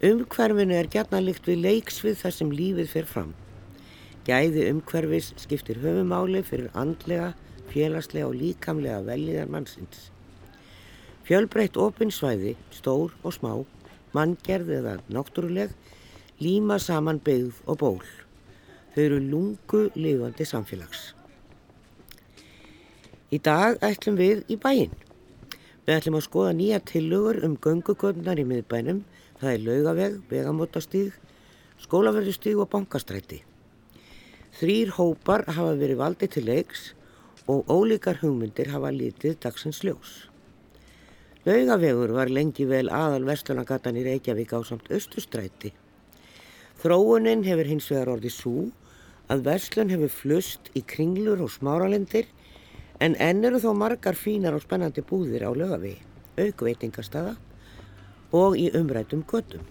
[0.00, 3.34] Umhverfinu er gætna líkt við leiksvið þar sem lífið fer fram.
[4.24, 7.34] Gæði umhverfis skiptir höfumáli fyrir andlega,
[7.68, 10.06] félagslega og líkamlega veljiðar mannsins.
[11.28, 13.52] Fjölbreytt opinsvæði, stór og smá,
[14.16, 15.76] manngerð eða náttúruleg,
[16.40, 18.10] líma saman byggð og ból.
[18.96, 21.10] Þau eru lungu lifandi samfélags.
[23.28, 24.96] Í dag ætlum við í bæinn.
[25.84, 29.04] Við ætlum að skoða nýja tillögur um göngugöfnar í miðbænum,
[29.40, 31.14] það er laugaveg, vegamótastíg,
[31.80, 33.40] skólaverðustíg og bankastræti.
[34.60, 36.82] Þrýr hópar hafa verið valdið til leiks
[37.50, 40.16] og ólíkar hugmyndir hafa lítið dagsins ljós.
[41.48, 45.72] Laugavegur var lengi vel aðal vestlunagatan í Reykjavík á samt östustræti.
[46.82, 48.66] Þróunin hefur hins vegar orðið svo
[49.32, 52.28] að vestlun hefur flust í kringlur og smáralendir
[53.00, 55.94] En enn eru þó margar fínar og spennandi búðir á lögavi,
[56.36, 57.32] aukveitingastada
[58.32, 59.62] og í umrætum göttum.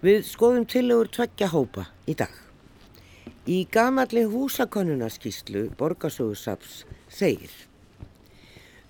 [0.00, 2.32] Við skoðum tillegur tveggja hópa í dag.
[3.48, 7.52] Í gamalli húsakonunarskíslu Borgasögursaps segir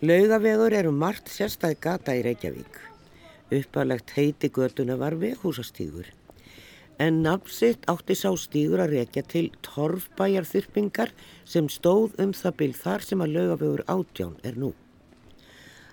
[0.01, 2.81] Laugavegur eru margt sérstæð gata í Reykjavík.
[3.51, 6.09] Uppalegt heiti göttuna var veghúsastígur
[7.01, 11.15] en nafnsitt átti sá stígur að rekja til torfbæjarþyrpingar
[11.49, 14.75] sem stóð um það byrð þar sem að laugafögur átján er nú.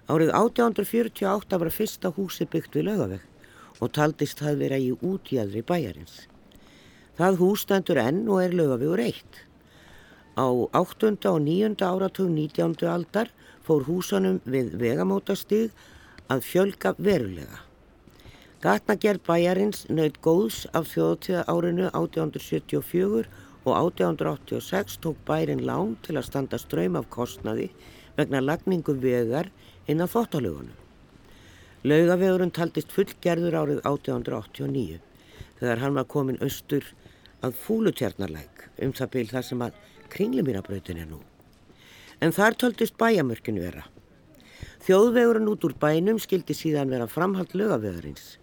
[0.07, 6.21] Árið 1848 var fyrsta húsi byggt við laugafeg og taldist það vera í útjæðri bæjarins.
[7.19, 9.41] Það hús stendur enn og er laugafegur eitt.
[10.39, 11.11] Á 8.
[11.27, 11.75] og 9.
[11.83, 12.87] áratug 19.
[12.87, 13.33] aldar
[13.67, 15.75] fór húsanum við vegamótastíg
[16.31, 17.59] að fjölga verulega.
[18.63, 23.27] Gatnagerð bæjarins nöyð góðs af þjóðtíða árinu 1874
[23.67, 27.73] og 1886 tók bærin lán til að standa ströym af kostnaði
[28.15, 29.51] vegna lagningu vegar
[29.87, 30.75] inn á þóttalögunum.
[31.87, 34.99] Laugavegurinn taldist fullgerður árið 1889
[35.59, 36.87] þegar hann var komin austur
[37.45, 39.77] að fúlutjarnarlæk um það byrj þar sem að
[40.13, 41.21] kringlumínabrautin er nú.
[42.21, 43.85] En þar taldist bæjamörkin vera.
[44.87, 48.37] Þjóðvegurinn út úr bænum skildi síðan vera framhald laugavegurins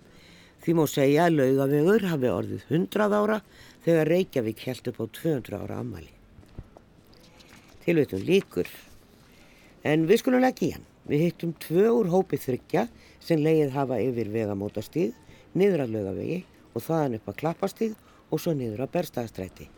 [0.65, 3.35] Því má segja að laugavegur hafi orðið 100 ára
[3.85, 6.09] þegar Reykjavík held upp á 200 ára ammali.
[7.85, 8.71] Tilveitum líkur.
[9.85, 10.87] En við skulum ekki hann.
[11.05, 12.87] Við hittum tvö úr hópið þryggja
[13.21, 15.13] sem leið hafa yfir vegamótastíð,
[15.53, 16.41] niður að laugavegi
[16.73, 17.97] og þaðan upp að klappastíð
[18.33, 19.69] og svo niður að berstaðastræti.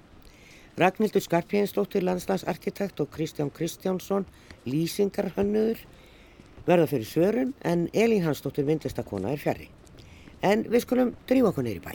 [0.77, 4.27] Ragnhildur Skarpjænsdóttir, landslagsarkitekt og Kristján Kristjánsson,
[4.69, 5.81] lýsingarhönnuður,
[6.67, 9.71] verða fyrir svörun en Elín Hansdóttir, myndlistakona, er fjari.
[10.45, 11.95] En við skulum drífa okkur neyri bæ.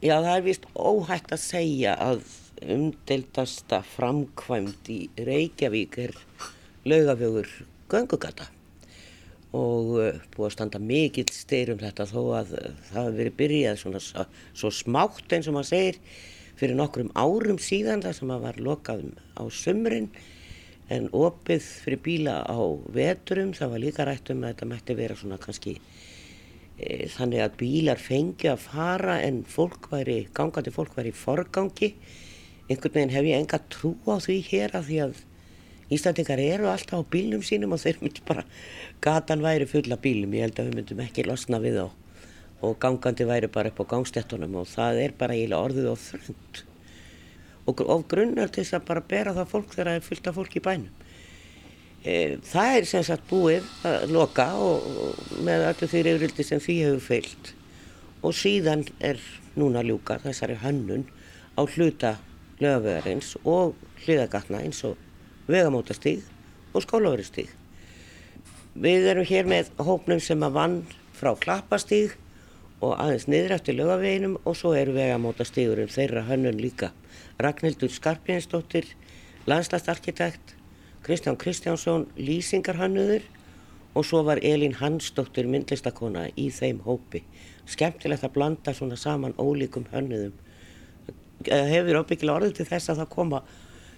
[0.00, 2.22] Já, það er vist óhætt að segja að
[2.60, 6.16] umdeldasta framkvæmt í Reykjavík er
[6.88, 7.52] laugafjögur
[7.90, 8.48] göngugata
[9.56, 13.80] og uh, búið að standa mikill styr um þetta þó að það hefur verið byrjað
[13.80, 16.02] svona svo smátt eins og maður segir
[16.60, 20.10] fyrir nokkrum árum síðan það sem var lokað á sömurinn
[20.90, 22.58] en opið fyrir bíla á
[22.90, 25.76] veturum, það var líka rætt um að þetta mætti vera svona kannski
[26.76, 31.92] e, þannig að bílar fengi að fara en fólk væri, gangandi fólk væri í forgangi.
[32.70, 35.20] Einhvern veginn hef ég enga trú á því hér að því að
[35.90, 38.44] Íslandingar eru alltaf á bílum sínum og þeir myndi bara,
[39.02, 41.88] gatan væri fulla bílum, ég held að við myndum ekki losna við þá.
[42.62, 46.62] Og gangandi væri bara upp á gangstettunum og það er bara eiginlega orðið og þröngt.
[47.66, 50.38] Og of grunnar til þess að bara bera það fólk þegar það er fullt af
[50.38, 51.06] fólk í bænum.
[52.00, 52.14] E,
[52.52, 56.76] það er sem sagt búið að loka og, og með allir þeirri yfirildi sem því
[56.86, 57.50] hefur fyllt
[58.24, 59.20] og síðan er
[59.58, 61.04] núna ljúka þessari hönnun
[61.56, 62.14] á hluta
[62.60, 64.98] lögavegarins og hliðagatna eins og
[65.50, 66.26] vegamótastíð
[66.74, 67.50] og skólaverustíð.
[68.80, 70.76] Við erum hér með hópnum sem að vann
[71.16, 72.14] frá klappastíð
[72.80, 76.92] og aðeins niður eftir lögaveginum og svo eru vegamótastíðurum þeirra hönnun líka.
[77.40, 78.86] Ragnhildur Skarpjænsdóttir,
[79.50, 80.54] landslastarkitekt,
[81.04, 83.24] Kristján Kristjánsson, lýsingarhannuður
[83.94, 87.24] og svo var Elín Hansdóttir, myndlistakona í þeim hópi.
[87.66, 90.36] Skemmtilegt að blanda svona saman ólíkum hannuðum.
[91.46, 93.42] Það hefur ábyggilega orðið til þess að það koma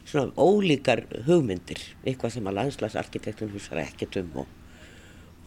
[0.07, 4.53] svona ólíkar hugmyndir, eitthvað sem að landslastarkitektun húsar ekkert um og,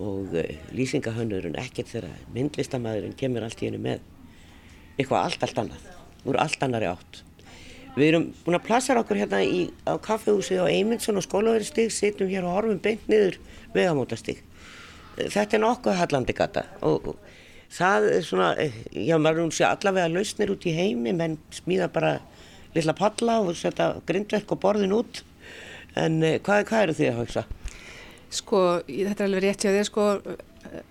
[0.04, 4.04] og uh, lýsingahannurinn ekkert þegar myndlistamæðurinn kemur allt í hennu með
[4.96, 5.88] eitthvað allt allt annað,
[6.28, 7.22] úr allt annari átt.
[7.96, 12.32] Við erum búin að plassera okkur hérna í, á kaffehúsið á Eymundsson og skólaverðistík, sittum
[12.32, 13.40] hér og horfum beint niður
[13.76, 14.42] vegamótastík.
[15.16, 17.35] Þetta er nokkuð hallandi gata og, og
[17.74, 18.50] það er svona,
[18.92, 22.18] já maður um sé allavega lausnir út í heimi, menn smíða bara
[22.76, 25.24] lilla palla og setja grindverk og borðin út.
[25.96, 27.46] En eh, hvað, hvað eru þið að hugsa?
[28.36, 30.08] Sko, þetta er alveg rétt hjá þér, sko,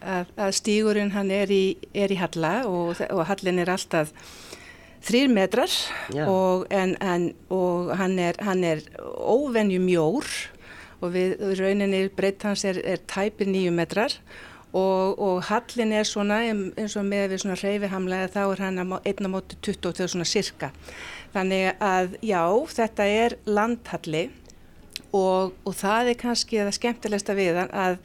[0.01, 4.13] að, að stígurinn hann er í, er í halla og, og hallin er alltaf
[5.05, 5.73] þrýr metrar
[6.25, 10.31] og, en, en, og hann er, er óvenju mjór
[11.05, 14.23] og við rauninni breytt hans er, er tæpir nýju metrar og,
[14.75, 19.59] og hallin er svona eins og með við svona reyfihamlega þá er hann einna móti
[19.63, 20.73] 22 svona sirka.
[21.35, 22.43] Þannig að já,
[22.75, 24.29] þetta er landhalli
[25.15, 27.97] og, og það er kannski það skemmtilegsta við að,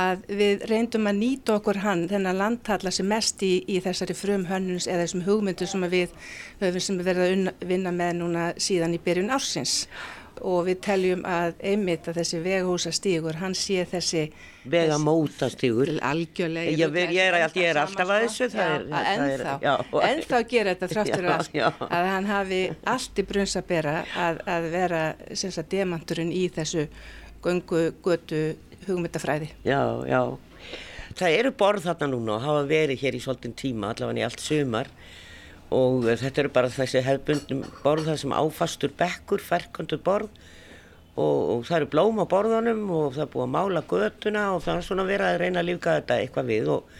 [0.00, 4.48] að við reyndum að nýta okkur hann þennan landhalla sem mest í, í þessari frum
[4.48, 6.12] hönnus eða þessum hugmyndu sem við
[6.62, 10.23] höfum sem við verðum að vinna með núna síðan í byrjun ársins og
[10.66, 14.24] við teljum að einmitt að þessi vegahúsastígur, hann sé þessi
[14.70, 15.92] vegamótastígur.
[16.04, 20.40] Algjörlega ég, ég, ég, er, ég er alltaf að þessu já, er, ennþá, er, ennþá
[20.50, 21.50] gera þetta þráttur að,
[21.98, 22.62] að hann hafi
[22.94, 25.02] allt í brunns að bera að, að vera
[25.34, 26.88] sagt, demanturinn í þessu
[27.44, 28.44] gungu, götu
[28.88, 29.52] hugmyndafræði.
[29.68, 30.22] Já, já.
[31.14, 34.42] Það eru borð þarna núna og hafa verið hér í svolítinn tíma allavega í allt
[34.42, 34.90] sumar
[35.72, 40.28] og þetta eru bara þessi hefðbundum borð það sem áfastur bekkur, ferkandur borð
[41.14, 44.62] og, og það eru blóm á borðunum og það er búið að mála götuna og
[44.64, 46.94] það er svona verið að reyna að líka þetta eitthvað við og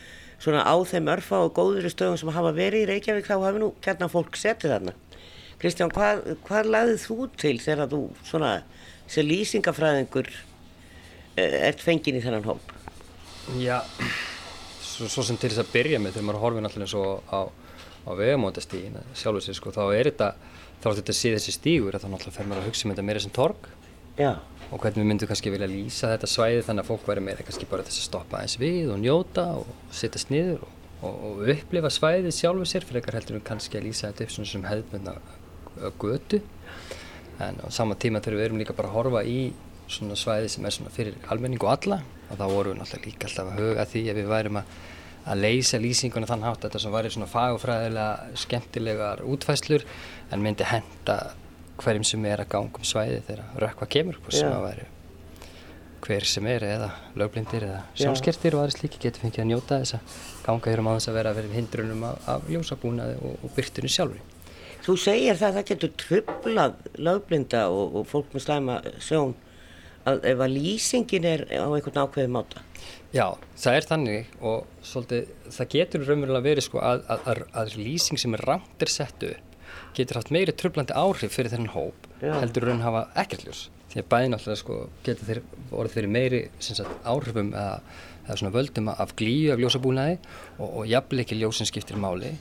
[0.45, 3.71] svona á þeim örfa og góðuri stöðum sem hafa verið í Reykjavík þá hafi nú
[3.85, 4.95] hérna fólk setið þarna.
[5.63, 8.53] Kristján, hvað, hvað laðið þú til þegar þú svona,
[9.07, 10.31] þessi lýsingafræðingur
[11.39, 12.75] eh, ert fengin í þennan hóp?
[13.63, 13.79] Já,
[14.83, 17.41] svo, svo sem til þess að byrja með þegar maður horfið náttúrulega svo á
[18.05, 20.35] á vegamótastígin sjálfur sér sko, þá er þetta
[20.83, 23.07] þá er þetta að sé þessi stígur þá náttúrulega fer maður að hugsa um þetta
[23.09, 23.69] meira sem torg
[24.19, 24.31] Já.
[24.71, 27.69] og hvernig við myndum kannski vilja lýsa þetta svæði þannig að fólk væri meira kannski
[27.71, 31.93] bara þess að stoppa eins við og njóta og sittast niður og, og, og upplifa
[31.97, 35.17] svæðið sjálfur sér fyrir eitthvað heldur við kannski að lýsa þetta upp svona sem hefðmynda
[36.05, 36.43] götu
[37.43, 39.39] en á sama tíma þegar við erum líka bara að horfa í
[39.91, 43.29] svona svæði sem er svona fyrir almenning og alla og þá vorum við náttúrulega líka
[43.29, 44.77] alltaf að huga því að við værum að
[45.25, 49.87] að leysa lýsingunni þann hátt þetta sem væri svona fagfræðilega skemmtilegar útfæslur
[50.31, 51.21] en myndi henda
[51.81, 54.91] hverjum sem er að ganga um svæði þegar rökkva kemur væri
[56.05, 59.97] hver sem er eða lögblindir eða sjálfskertir og aðri slíki getur fengið að njóta þess
[59.97, 63.55] að ganga hér um þess að vera að vera hindrunum af, af ljósabúnaði og, og
[63.57, 64.33] byrtunni sjálfur.
[64.85, 66.75] Þú segir það að það getur trublað
[67.07, 69.33] lögblinda og, og fólk með slæma sjón
[70.09, 72.63] að ef að lýsingin er á einhvern ákveði máta.
[73.15, 78.21] Já, það er þannig og svolítið, það getur raunverulega verið sko að, að, að lýsing
[78.21, 79.35] sem er rangt er settu
[79.95, 82.35] getur haft meiri tröflandi áhrif fyrir þennan hóp Já.
[82.41, 83.69] heldur raun hafa ekkert ljós.
[83.93, 85.41] Því að bæði náttúrulega sko getur þeir
[85.71, 87.77] orðið fyrir meiri sagt, áhrifum eða,
[88.25, 90.19] eða svona völdum af glíu af ljósabúnaði
[90.59, 92.35] og, og jafnleiki ljósin skiptir máli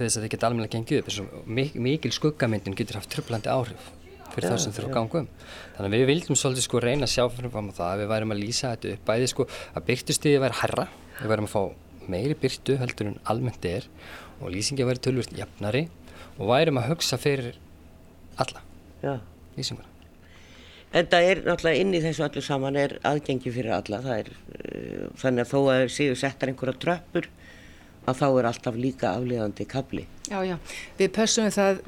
[0.00, 1.10] þess að þeir geta alveg gengið upp.
[1.10, 3.90] Eins og mikil skuggamyndin getur haft tröflandi áhrif
[4.34, 5.28] fyrir ja, það sem þurfa að ganga um.
[5.76, 8.10] Þannig að við vildum svolítið sko reyna að sjá fyrir fram á það að við
[8.14, 10.86] værum að lýsa þetta upp, bæði sko að byrtustíði væri herra,
[11.20, 11.62] við værum að fá
[12.10, 13.86] meiri byrtu heldur en almennt er
[14.40, 15.86] og lýsingi væri tölvist jafnari
[16.38, 17.58] og værum að hugsa fyrir
[18.40, 18.62] alla
[19.04, 19.18] ja.
[19.56, 19.88] lýsinguna.
[20.90, 24.30] En það er náttúrulega inn í þessu allir saman er aðgengi fyrir alla, það er
[24.32, 27.28] uh, þannig að þó að séu settar einhverja tröppur
[28.10, 30.06] að þá er alltaf líka aflíðandi kabli.
[30.30, 30.54] Já, já,
[30.94, 31.80] við pössum það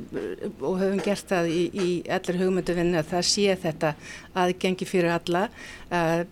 [0.67, 3.93] og höfum gert það í, í allir hugmynduvinni að það sé þetta
[4.43, 5.43] aðgengi fyrir alla,
[5.95, 6.25] uh,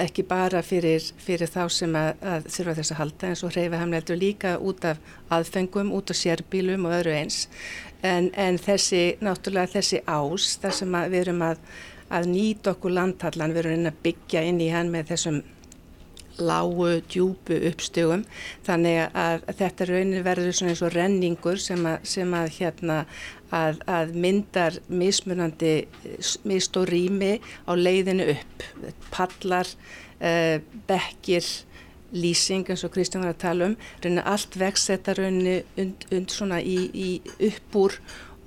[0.00, 3.82] ekki bara fyrir, fyrir þá sem að, að þurfa þess að halda eins og hreyfa
[3.82, 7.42] hamneldur líka út af aðfengum, út af sérbílum og öðru eins.
[8.00, 11.60] En, en þessi, náttúrulega þessi ás, þar sem við erum að,
[12.08, 15.42] að nýta okkur landhallan, við erum að byggja inn í hann með þessum
[16.38, 18.24] lágu, djúbu uppstugum
[18.66, 22.98] þannig að þetta raunin verður svona eins og renningur sem að, sem að hérna
[23.54, 25.72] að, að myndar mismunandi
[26.48, 28.68] mistór rými á leiðinu upp.
[29.14, 29.70] Pallar,
[30.20, 31.46] uh, bekkir
[32.12, 33.76] lýsing eins og Kristján var að tala um.
[34.04, 37.10] Raunin allt vext þetta raunin und, und svona í, í
[37.50, 37.98] uppbúr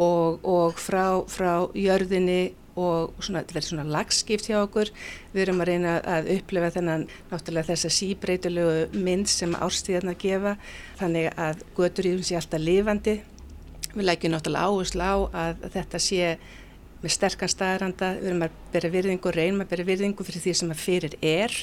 [0.02, 4.94] og, og frá, frá jörðinni og svona, þetta verður svona lagskipt hjá okkur.
[5.34, 10.56] Við erum að reyna að upplefa þennan náttúrulega þessa síbreytulegu mynd sem árstíðarna gefa
[11.02, 13.20] þannig að göturífum sé alltaf lifandi.
[13.92, 16.36] Við lækjum náttúrulega áherslu á að þetta sé
[17.02, 20.74] með sterkan staðranda, við erum að bera virðingu reynum að bera virðingu fyrir því sem
[20.74, 21.56] að fyrir er.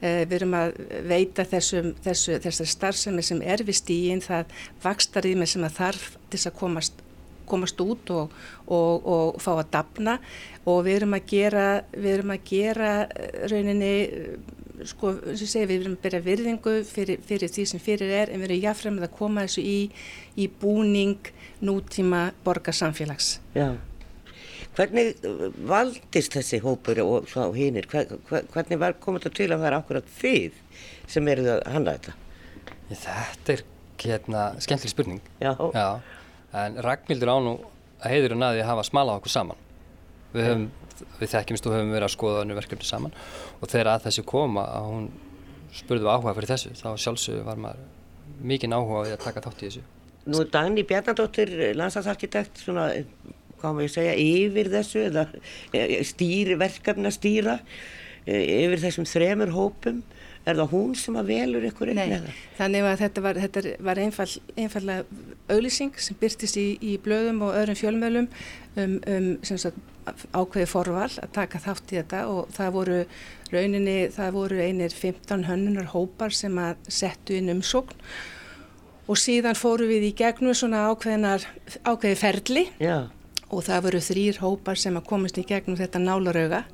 [0.00, 0.78] Uh, við erum að
[1.10, 6.40] veita þessum, þessu, þessar starfsemi sem er við stígin, það vakstarými sem að þarf til
[6.40, 7.04] að komast
[7.48, 8.36] komast út og,
[8.66, 10.18] og, og fá að dapna
[10.68, 15.52] og við erum að gera, við erum að gera eh, rauninni, eh, sko, sem ég
[15.52, 18.64] segi, við erum að byrja virðingu fyrir, fyrir því sem fyrir er en við erum
[18.68, 19.78] jáfnfram að koma þessu í,
[20.38, 21.32] í búning
[21.64, 23.38] nútíma borgarsamfélags.
[23.56, 23.72] Já.
[24.78, 27.88] Hvernig uh, valdist þessi hópur og svo hinnir?
[27.90, 30.60] Hvernig var komið þetta til að er akkurat þið
[31.10, 32.14] sem eruð að handla þetta?
[32.92, 33.64] Þetta er
[33.98, 35.20] hérna skemmtileg spurning.
[35.42, 35.52] Já.
[35.74, 35.88] Já.
[36.56, 37.64] En Ragnhildur án og
[38.04, 39.64] heiður og naði að hafa smalað okkur saman.
[40.32, 40.66] Við, höfum,
[41.20, 43.14] við þekkjumst og höfum verið að skoða önnu verkefni saman
[43.58, 45.06] og þegar að þessu koma að hún
[45.78, 47.86] spurði við áhuga fyrir þessu þá sjálfsögur var maður
[48.50, 49.84] mikinn áhuga því að taka þátt í þessu.
[50.28, 52.90] Nú er Dagni Bjarnadóttir landslagsarkitekt svona,
[53.60, 55.24] hvað maður segja, yfir þessu eða
[55.72, 57.56] e, stýri, verkefna stýra
[58.26, 60.02] e, yfir þessum þremur hópum
[60.48, 62.32] Er það hún sem að velur ykkur einn eða?
[62.56, 65.04] Þannig að þetta var, þetta var einfall, einfallega
[65.52, 68.30] auðlýsing sem byrtist í, í blöðum og öðrum fjölmjölum
[68.80, 69.76] um, um sagt,
[70.32, 72.98] ákveði forval að taka þátt í þetta og það voru
[73.52, 78.00] rauninni, það voru einir 15 hönnunar hópar sem að settu inn umsókn
[79.08, 81.44] og síðan fóru við í gegnum svona ákveðinar,
[81.84, 82.66] ákveði ferli.
[82.80, 83.08] Já
[83.48, 86.64] og það voru þrýr hópar sem að komast í gegnum þetta nálarauga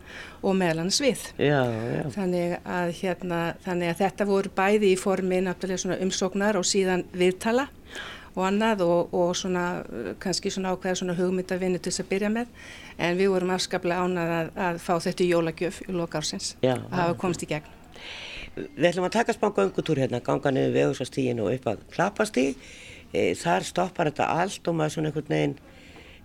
[0.42, 1.22] og meðlans við.
[1.38, 2.02] Já, já.
[2.16, 7.68] Þannig að, hérna, þannig að þetta voru bæði í formi umsóknar og síðan viðtala
[8.34, 9.84] og annað og, og svona,
[10.22, 12.64] kannski svona ákveða svona hugmyndavinni til þess að byrja með
[12.98, 17.18] en við vorum afskaplega ánað að, að fá þetta í jólagjöf í lokársins að hafa
[17.20, 17.70] komst í gegn.
[18.54, 22.58] Við ætlum að taka spá gangutúr hérna, ganga niður vegusastígin og upp að klapastíg.
[23.14, 25.56] E, þar stoppar þetta allt og maður svona einhvern veginn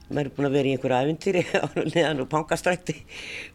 [0.10, 2.96] maður er búin að vera í einhverju á neðan og pankastrækti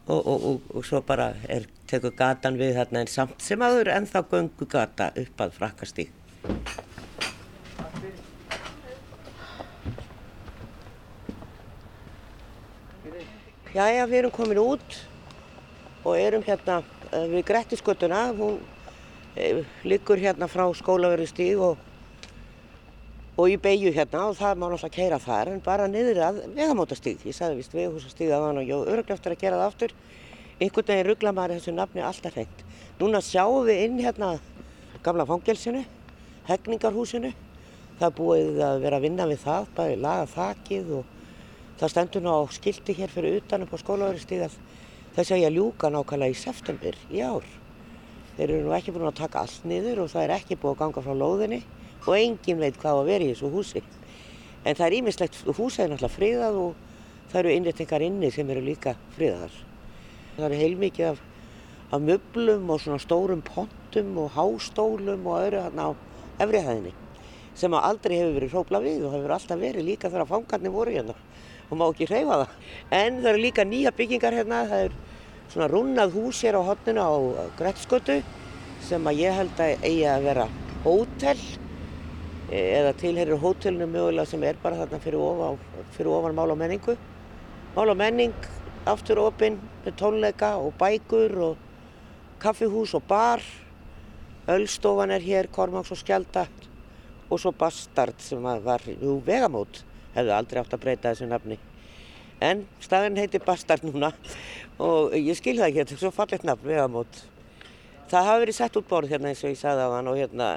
[0.06, 3.90] og, og, og, og svo bara er tekur gatan við þarna en samt sem aður
[3.94, 6.06] en þá göngu gata upp að frakast í.
[13.74, 15.00] Jæja, við erum komin út
[16.06, 16.78] og erum hérna
[17.10, 18.60] eh, við Grettisgötuna, hún
[19.34, 21.80] e, liggur hérna frá skólaverðu stíg og
[23.36, 27.24] og ég beigju hérna og það má náttúrulega keira þar en bara niður að vegamótastíð.
[27.26, 29.94] Ég sagði vist vegahúsastíð að hann og ég öruglega eftir að gera það aftur.
[30.60, 32.62] Einhvern veginn ruggla maður þessu nafni alltaf hreint.
[33.00, 34.30] Núna sjáum við inn hérna
[35.02, 35.82] gamla fangelsinu,
[36.46, 37.34] hegningarhúsinu.
[37.98, 41.12] Það búið að vera að vinna við það, bara laga þakið og
[41.80, 44.58] það stendur ná skildi hér fyrir utan upp á skólaverðistíð að
[45.16, 47.46] það segja ljúka nákvæmlega í september í ár.
[48.34, 50.80] Þeir eru nú ekki búin að taka allt niður og það er ekki búið að
[50.82, 51.60] ganga frá lóðinni
[52.04, 53.84] og engin veit hvað að vera í þessu húsi.
[54.64, 56.82] En það er ímislegt, húsið er náttúrulega friðað og
[57.30, 59.56] það eru innréttingar inni sem eru líka friðaðar.
[60.34, 61.22] Það eru heilmikið af,
[61.90, 65.90] af möblum og svona stórum pontum og hástólum og öðru hérna á
[66.44, 66.94] efrihæðinni
[67.54, 70.94] sem að aldrei hefur verið hrópla við og hefur alltaf verið líka þegar fangarnir voru
[70.94, 71.14] hérna
[71.70, 72.54] og má ekki hreyfa það.
[72.90, 74.96] En það eru líka nýja byggingar hérna, það er
[75.52, 77.12] svona runnað hús hér á hotninu á
[77.58, 78.18] Grettskötu
[78.84, 80.48] sem að ég held að eigi að vera
[80.84, 81.38] hótel
[82.52, 85.58] eða tilherir hótelinu mögulega sem er bara þarna fyrir ofan,
[85.96, 86.96] fyrir ofan mál og menningu.
[87.74, 88.34] Mál og menning,
[88.86, 91.56] aftur opinn með tónleika og bækur og
[92.42, 93.42] kaffihús og bar.
[94.46, 96.50] Öllstofan er hér, Kormáks og Skjaldar
[97.30, 99.80] og svo Bastard sem var nú vegamót,
[100.14, 101.56] hefði aldrei átt að breyta þessu nafni.
[102.44, 104.12] En staðin heiti Bastard núna
[104.78, 107.22] og ég skil það ekki, þetta er svo fallit nafn, vegamót.
[108.04, 110.48] Það hafi verið sett út borð hérna eins og ég sagði á hann og hérna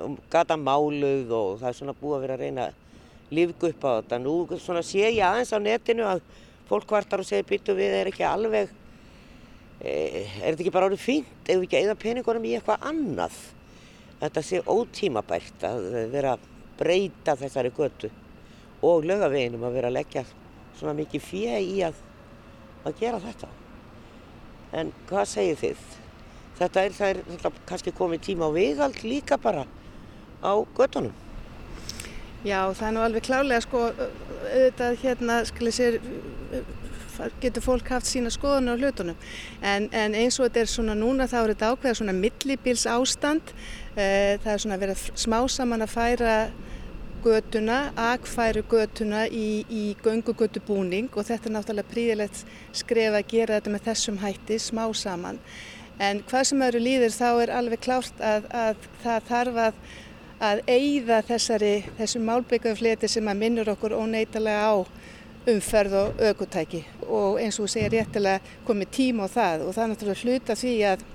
[0.00, 3.84] um, gata máluð og það er svona búið að vera að reyna að lífgu upp
[3.84, 4.18] á þetta.
[4.24, 6.22] Nú svona sé ég aðeins á netinu að
[6.70, 8.72] fólk vartar og segir býtu við er ekki alveg,
[9.82, 13.36] e, er þetta ekki bara árið fínt ef við ekki eigða peningunum í eitthvað annað.
[14.22, 16.48] Þetta sé ótímabært að vera að
[16.80, 18.10] breyta þessari götu
[18.86, 20.24] og lögaveginum að vera að leggja
[20.78, 22.00] svona mikið fjö í að,
[22.88, 23.52] að gera þetta.
[24.80, 25.86] En hvað segir þið?
[26.58, 29.66] Þetta er, það er þetta, kannski komið tíma á viðhald líka bara
[30.44, 31.14] á göttunum.
[32.46, 35.96] Já, það er nú alveg klálega sko, auðvitað hérna, skilja sér,
[37.40, 39.16] getur fólk haft sína skoðunar á hlutunum,
[39.64, 43.54] en, en eins og þetta er svona núna þá er þetta ákveða svona millibils ástand,
[43.96, 46.36] e, það er svona verið smá saman að færa
[47.26, 52.44] götuna, agfæru götuna í, í göngugötu búning og þetta er náttúrulega príðilegt
[52.76, 55.40] skref að gera þetta með þessum hætti smá saman.
[55.98, 59.78] En hvað sem eru líður þá er alveg klárt að, að það þarf að,
[60.48, 64.76] að eigða þessum málbyggjaðu fleti sem að minnur okkur óneitalega á
[65.46, 69.64] umferð og aukutæki og eins og segja réttilega komið tím á það.
[69.64, 71.06] Og það er náttúrulega hluta því að,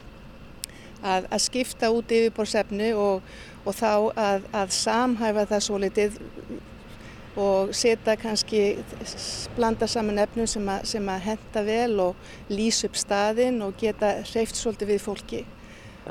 [1.22, 3.32] að skipta út yfirbórsefnu og,
[3.66, 6.20] og þá að samhæfa það svo litið
[7.40, 8.62] og setja kannski,
[9.56, 14.18] blanda saman efnum sem að, sem að henda vel og lýsa upp staðinn og geta
[14.34, 15.46] hreift svolítið við fólki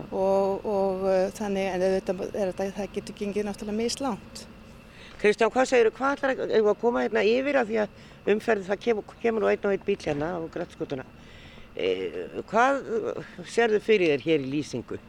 [0.08, 4.44] og, og uh, þannig en auðvitað er þetta, það getur gengið náttúrulega mislánt.
[5.20, 8.68] Kristján, hvað segir þú, hvað ætlar að, að koma hérna yfir að því að umferði
[8.70, 11.04] það kemur, kemur nú einn og einn bíl hérna á grætskotuna.
[11.76, 11.90] E,
[12.48, 12.80] hvað
[13.44, 15.00] serðu fyrir þér hér í lýsingu?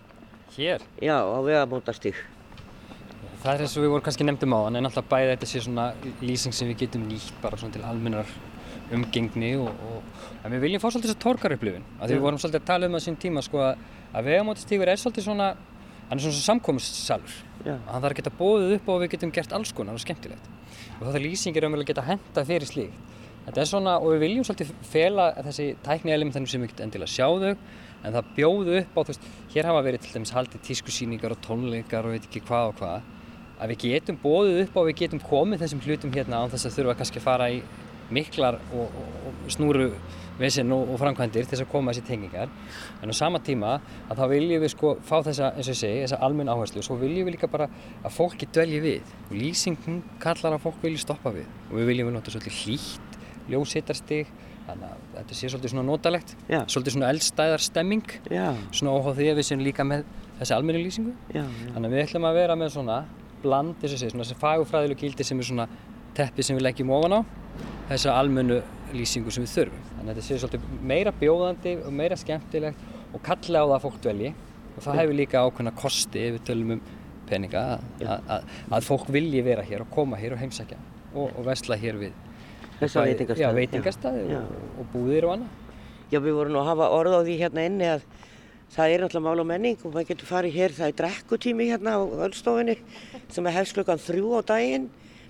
[0.57, 0.83] Hér?
[0.99, 2.19] Já, á vegamótastík.
[3.41, 5.61] Það er eins og við vorum kannski nefndum á þann en alltaf bæði þetta sé
[5.65, 5.85] svona
[6.21, 8.29] lýsing sem við getum nýtt bara svona til almennar
[8.93, 12.41] umgengni og, og en við viljum fá svolítið þess að torkarupplifin að því við vorum
[12.43, 13.85] svolítið að tala um það sín tíma sko að,
[14.27, 15.47] vegamótastíkur er svolítið svona
[16.09, 19.71] hann er svona samkómssalur hann þarf að geta bóðið upp og við getum gert alls
[19.75, 20.49] konar og skemmtilegt.
[20.99, 23.07] Og það er lýsingir um að geta henda fyrir slíkt.
[23.45, 26.87] Þetta er svona og við viljum svolítið fela þessi tækni element þannig sem við getum
[26.87, 30.63] endilega sjáðu en það bjóðu upp á þú veist hér hafa verið til dæmis haldið
[30.67, 33.09] tískusýningar og tónleikar og veit ekki hvað og hvað
[33.61, 36.77] að við getum bóðið upp og við getum komið þessum hlutum hérna án þess að
[36.79, 37.61] þurfa kannski að fara í
[38.11, 39.91] miklar og, og, snúru
[40.39, 42.51] vissin og, og framkvæmdir til þess að koma þessi tengingar.
[43.03, 43.77] En á sama tíma
[44.09, 46.87] að þá viljum við sko fá þessa, eins og ég segi, þessa almenn áherslu og
[46.87, 47.69] svo viljum við líka bara
[48.01, 49.13] að fólki dvelji við.
[49.29, 51.49] Og lýsingum kallar að fólk vilji stoppa við.
[51.69, 53.19] Og við viljum við nota svolítið hlýtt
[53.51, 54.33] ljósittarstig
[54.65, 56.35] þannig að þetta sé svolítið svona notalegt.
[56.49, 56.61] Já.
[56.67, 58.13] svolítið svona eldstæðar stemming.
[58.31, 60.05] Já, svona óháð því að við séum líka með
[60.39, 61.15] þessi almenni lýsingu.
[61.35, 61.43] Já.
[61.73, 63.01] þannig að við ætlum að vera með svona
[63.43, 65.67] bland, þessi fagufræðilegu gildi sem er svona
[66.17, 67.21] teppi sem við leggjum ofan á
[67.91, 68.61] þessa almennu
[68.95, 69.83] lýsingu sem við þurfum.
[69.97, 73.85] Þannig að þetta sé svolítið meira bjóðandi og meira skemmtilegt og kalla á það að
[73.85, 74.33] fólk dvelji
[74.71, 76.81] og það hefur líka ákveðna kosti ef við tölum um
[77.31, 77.61] peninga
[78.01, 80.77] að, að, fólk vilji vera hér og koma hér og heimsækja
[81.13, 82.15] og, og versla hér við
[82.81, 83.43] Þessa bæði- veitingastæði.
[83.43, 84.39] Já, veitingastæði Já.
[84.41, 85.75] og, og búðir og annað.
[86.11, 88.05] Já, við vorum nú að hafa orð á því hérna inni að
[88.71, 91.95] það er náttúrulega mál og menning og maður getur farið hér, það er drekkutími hérna
[91.99, 92.77] á öllstofinni
[93.31, 94.85] sem er hefst klukkan þrjú á daginn,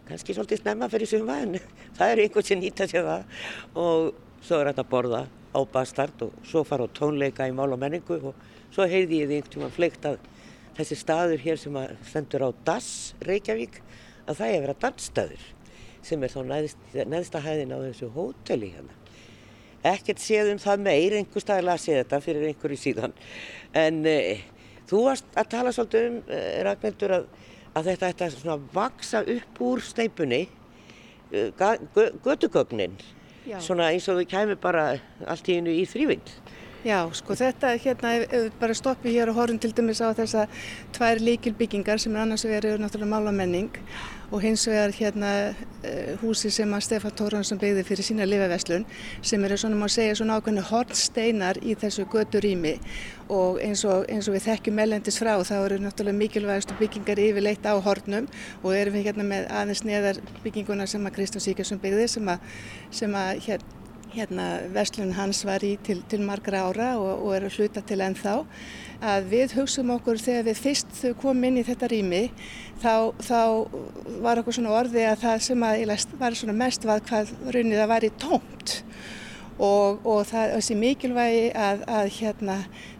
[0.06, 1.58] kannski svolítið snemma fyrir suma en
[1.98, 3.40] það eru einhvern sem nýta sér það.
[3.82, 4.12] Og
[4.46, 5.24] svo er þetta að borða
[5.58, 9.32] á bastard og svo fara á tónleika í mál og menningu og svo heyrði ég
[9.32, 10.22] því einhvern tíma fleikt að
[10.78, 12.88] þessi staður hér sem stendur á DAS
[13.26, 13.82] Reykjavík
[14.30, 15.52] að það er að dansstaður
[16.06, 19.01] sem er þá neðst, neðsta hæðin á þessu hóteli hérna
[19.88, 23.16] ekkert séð um það meir, einhver staðilega að séð þetta fyrir einhverju síðan.
[23.78, 24.18] En e,
[24.90, 27.28] þú varst að tala svolítið um, e, Ragnhildur, að,
[27.80, 30.42] að þetta ætti að vaksa upp úr steipunni,
[31.32, 31.48] e,
[32.26, 32.98] gödugögnin,
[33.58, 34.88] svona eins og þau kæmi bara
[35.26, 36.36] allt í einu í þrývind.
[36.82, 38.12] Já, sko þetta hérna,
[38.58, 40.48] bara stoppum hér og horfum til dæmis á þessa
[40.96, 43.70] tvær líkilbyggingar sem er annars eru náttúrulega málamenning
[44.32, 48.88] og hins vegar hérna eh, húsi sem að Stefán Tóransson byggði fyrir sína lifaveslun
[49.22, 52.74] sem eru svona má segja svona ákveðinu hornsteinar í þessu götu rými
[53.30, 57.68] og eins og, eins og við þekkjum mellendis frá þá eru náttúrulega mikilvægastu byggingar yfirleitt
[57.70, 58.26] á hornum
[58.64, 62.58] og erum við hérna með aðeins neðar bygginguna sem að Kristján Sýkjarsson byggði sem að,
[62.90, 63.70] sem að hér,
[64.12, 68.02] hérna verslun hans var í til, til margra ára og, og er að hluta til
[68.04, 68.36] ennþá
[69.12, 72.22] að við hugsaum okkur þegar við fyrst komum inn í þetta rými
[72.84, 73.42] þá, þá
[74.22, 75.86] var okkur svona orði að það sem að
[76.20, 78.76] var svona mest var hvað raunnið það væri tómt
[79.62, 82.56] og, og það þessi mikilvægi að, að hérna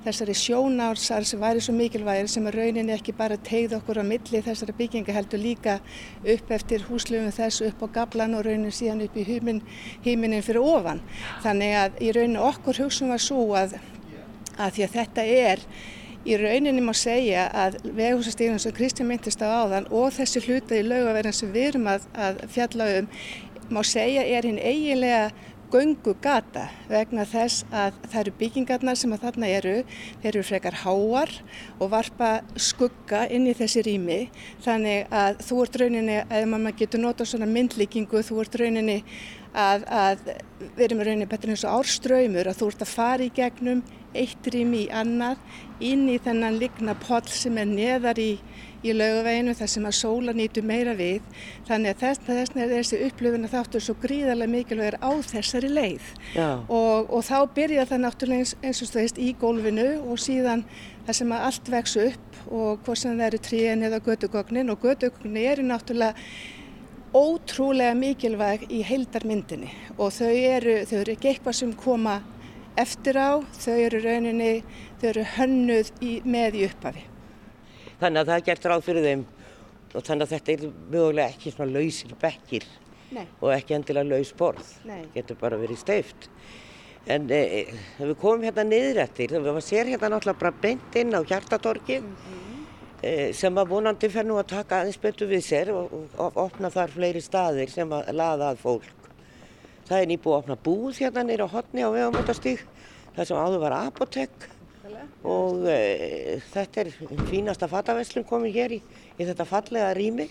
[0.06, 4.44] þessari sjónársar sem væri svo mikilvægir sem að rauninni ekki bara tegð okkur á milli
[4.46, 5.80] þessari bygginga heldur líka
[6.22, 9.64] upp eftir húslöfum þess upp á gablan og rauninni síðan upp í hímin,
[10.06, 11.02] híminin fyrir ofan.
[11.42, 13.80] Þannig að í rauninni okkur hugsun var svo að,
[14.58, 15.68] að því að þetta er
[16.30, 20.86] í rauninni má segja að veghúsastíðun sem Kristján myndist á áðan og þessi hluta í
[20.86, 23.10] laugaverðin sem við erum að, að fjalla um
[23.72, 25.32] má segja er hinn eiginlega
[25.72, 29.76] göngu gata vegna þess að það eru byggingarnar sem að þarna eru,
[30.22, 31.34] þeir eru frekar háar
[31.80, 34.20] og varpa skugga inn í þessi rými.
[34.66, 39.00] Þannig að þú ert rauninni, ef maður getur nota svona myndlíkingu, þú ert rauninni
[39.52, 40.28] að, að
[40.76, 43.84] við erum rauninni betur eins og árströymur að þú ert að fara í gegnum
[44.18, 45.40] eitt rými í annað
[45.82, 48.36] inn í þennan ligna poll sem er neðar í,
[48.86, 51.26] í laugaveginu þar sem að sóla nýtu meira við.
[51.70, 56.14] Þannig að þess, þess er þessi upplöfuna þáttur svo gríðarlega mikilvægur á þessari leið.
[56.68, 60.66] Og, og þá byrja það náttúrulega eins, eins og veist í gólfinu og síðan
[61.08, 64.84] það sem að allt vex upp og hvort sem það eru tríin eða gödugognin og
[64.86, 66.16] gödugognin eru náttúrulega
[67.12, 69.72] ótrúlega mikilvæg í heildarmyndinni.
[69.98, 72.22] Og þau eru, þau eru ekki eitthvað sem koma
[72.80, 74.64] eftir á, þau eru rauninni,
[75.02, 77.06] þau eru hönnuð í, með í upphafi.
[78.02, 79.26] Þannig að það er gert ráð fyrir þeim
[79.92, 82.68] og þannig að þetta er mögulega ekki svona lausir bekkir
[83.12, 83.26] Nei.
[83.42, 84.76] og ekki endilega laus borð.
[84.88, 85.02] Nei.
[85.16, 86.30] Getur bara verið steift.
[87.10, 87.42] En e,
[87.98, 92.06] við komum hérna niður eftir, við sér hérna náttúrulega bara beint inn á hjartatorkið
[93.02, 96.42] e, sem að vonandi fer nú að taka aðeins betur við sér og, og, og
[96.46, 99.01] opna þar fleiri staðir sem að laða að fólk.
[99.92, 102.62] Það er nýbúið að opna búð hérna nýra á hotni á vegamótastík,
[103.12, 104.46] það sem áður var apotek
[105.28, 106.92] og e, þetta er
[107.28, 108.80] fínasta fataverslun komin hér í,
[109.20, 110.30] í þetta fallega rými.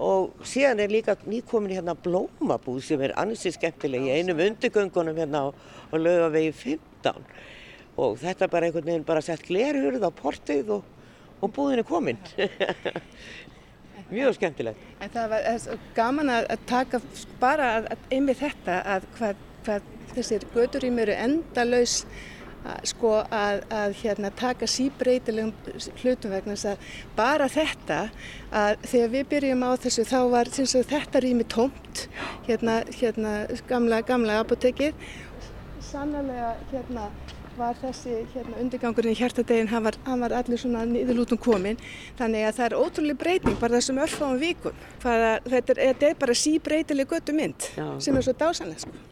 [0.00, 5.44] Og síðan er líka nýkomin hérna blómabúð sem er ansið skemmtileg í einum undirgöngunum hérna
[5.44, 7.20] á, á laugavegi 15
[8.00, 10.88] og þetta er bara einhvern veginn bara sett glerhurð á portið og,
[11.44, 12.24] og búðin er komin.
[14.10, 14.90] Mjög skemmtilegt.
[15.00, 17.00] En það var gaman að, taka
[17.40, 22.02] bara að, að einmið þetta að hvað, hvað þessir gödurým eru endalaus
[22.84, 25.52] sko að, að hérna, taka síbreytilegum
[26.02, 28.00] hlutum vegna þess að bara þetta
[28.52, 32.04] að þegar við byrjum á þessu þá var þetta rými tómt
[32.48, 33.34] hérna, hérna
[33.70, 34.92] gamla, gamla apotekið
[35.90, 37.08] sannlega hérna
[37.60, 41.78] var þessi hérna, undirgangurinn í hjartadegin, hann var, hann var allir svona niðurlútum komin.
[42.18, 44.82] Þannig að það er ótrúlega breyting bara þessum örfáum vikum.
[45.04, 47.86] Hvaða, þetta, er, þetta er bara síbreytileg götu mynd Já.
[48.02, 48.84] sem er svo dásanlega.
[48.86, 49.06] Sko.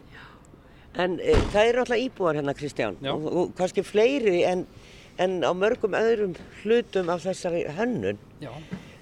[0.99, 4.65] En e, það eru alltaf íbúar hérna Kristján og, og kannski fleiri en,
[5.21, 6.33] en á mörgum öðrum
[6.63, 8.17] hlutum af þessari hönnun.
[8.41, 8.51] Já.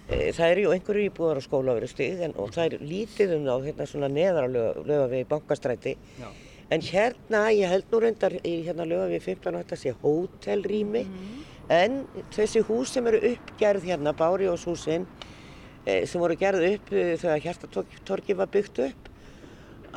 [0.07, 3.88] E, það eru ju einhverju íbúar á skólaverustíð og það er lítið um þá hérna
[3.89, 5.95] svona neðar á löga við bankastræti.
[6.19, 6.29] Já.
[6.67, 11.03] En hérna, ég held nú reyndar í hérna lögum við 15 og þetta sé hótelrými
[11.06, 11.27] mm.
[11.71, 11.99] en
[12.36, 15.06] þessi hús sem eru uppgerð hérna, Bárjóshúsin
[15.86, 19.08] eh, sem voru gerð upp eh, þegar Hjartatorki var byggt upp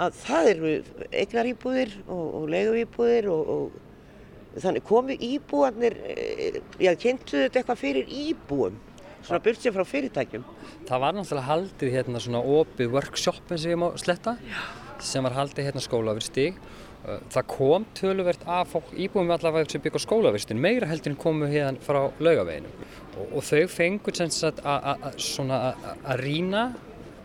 [0.00, 0.74] að það eru
[1.10, 8.14] eignaríbúðir og, og leiguíbúðir og, og þannig komu íbúanir, eh, já kynntu þetta eitthvað fyrir
[8.14, 8.78] íbúum
[9.24, 10.46] svona byrjt sér frá fyrirtækjum.
[10.86, 14.36] Það var náttúrulega haldið hérna svona opið workshop eins og ég má sletta.
[14.46, 16.60] Já sem var haldið hérna skólavirstík.
[17.00, 21.80] Uh, það kom töluvert af íbúum allavega sem byggja skólavirstin, meira heldur en komu hérna
[21.80, 22.68] frá laugaveginu
[23.16, 26.66] og, og þau fengur að rína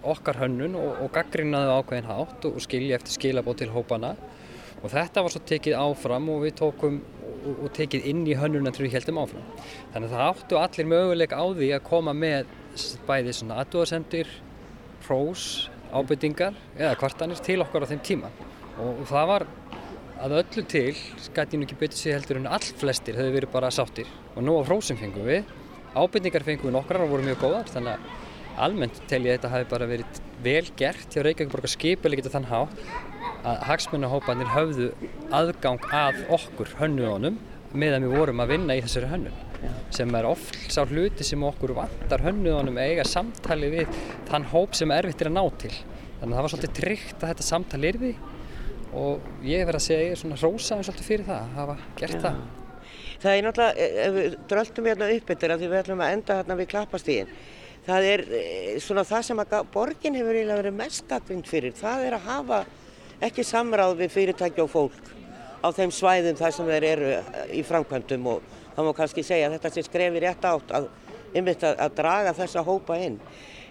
[0.06, 4.14] okkar hönnun og, og gaggrinaðu ákveðin hátt og skilja eftir skilabót til hópana
[4.82, 7.00] og þetta var svo tekið áfram og við tókum
[7.46, 9.46] og, og tekið inn í hönnuna til við heldum áfram.
[9.94, 12.52] Þannig að það áttu allir möguleik á því að koma með
[13.08, 14.32] bæði svona aðdóðasendir,
[15.06, 15.46] hrós
[15.94, 18.32] ábyrtingar eða kvartanir til okkar á þeim tíma.
[18.82, 19.48] Og það var
[20.26, 20.96] að öllu til
[21.26, 24.10] skætti nú ekki betið sig heldur en all flestir hefur verið bara sáttir.
[24.36, 25.44] Og nú á hrósum fengum við
[25.96, 28.24] ábyrtingar fengum við nokkrar og voru mjög góðar þannig að
[28.66, 32.48] almennt tel ég að þetta hafi bara verið vel gert hjá Reykjavík borgar skipilegita þann
[32.52, 32.60] há
[33.46, 34.92] að hagsmunahópanir höfðu
[35.36, 37.40] aðgang að okkur hönnuðunum
[37.76, 39.45] meðan við vorum að vinna í þessari hönnun
[39.96, 44.00] sem er oft sá hluti sem okkur vantar hönnuðunum eiga samtali við
[44.30, 47.32] þann hóp sem erfitt er að ná til þannig að það var svolítið tryggt að
[47.32, 48.22] þetta samtali er við
[48.96, 51.78] og ég hef verið að segja ég er svona rósaðin svolítið fyrir það að hafa
[52.02, 52.24] gert Já.
[52.28, 52.46] það
[53.16, 56.58] Það er náttúrulega, e, við dröldum hérna upp yttir að við ætlum að enda hérna
[56.60, 57.30] við klappastíðin
[57.86, 58.42] það er e,
[58.84, 62.60] svona það sem að borgin hefur eiginlega verið mest gaggrind fyrir það er að hafa
[63.24, 65.12] ekki samráð við fyrirtæki og fólk
[65.64, 67.12] á þeim svæðum þar sem þeir eru
[67.56, 70.90] í framkvæmdum og það má kannski segja að þetta sé skrefi rétt átt að,
[71.36, 73.20] að, að draga þessa hópa inn.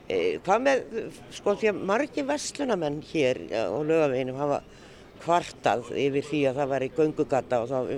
[0.05, 0.83] E, hvað með,
[1.33, 4.63] sko því að margi vestlunamenn hér á lögaveginum hafa
[5.25, 7.95] kvartað yfir því að það væri göngugata og, það,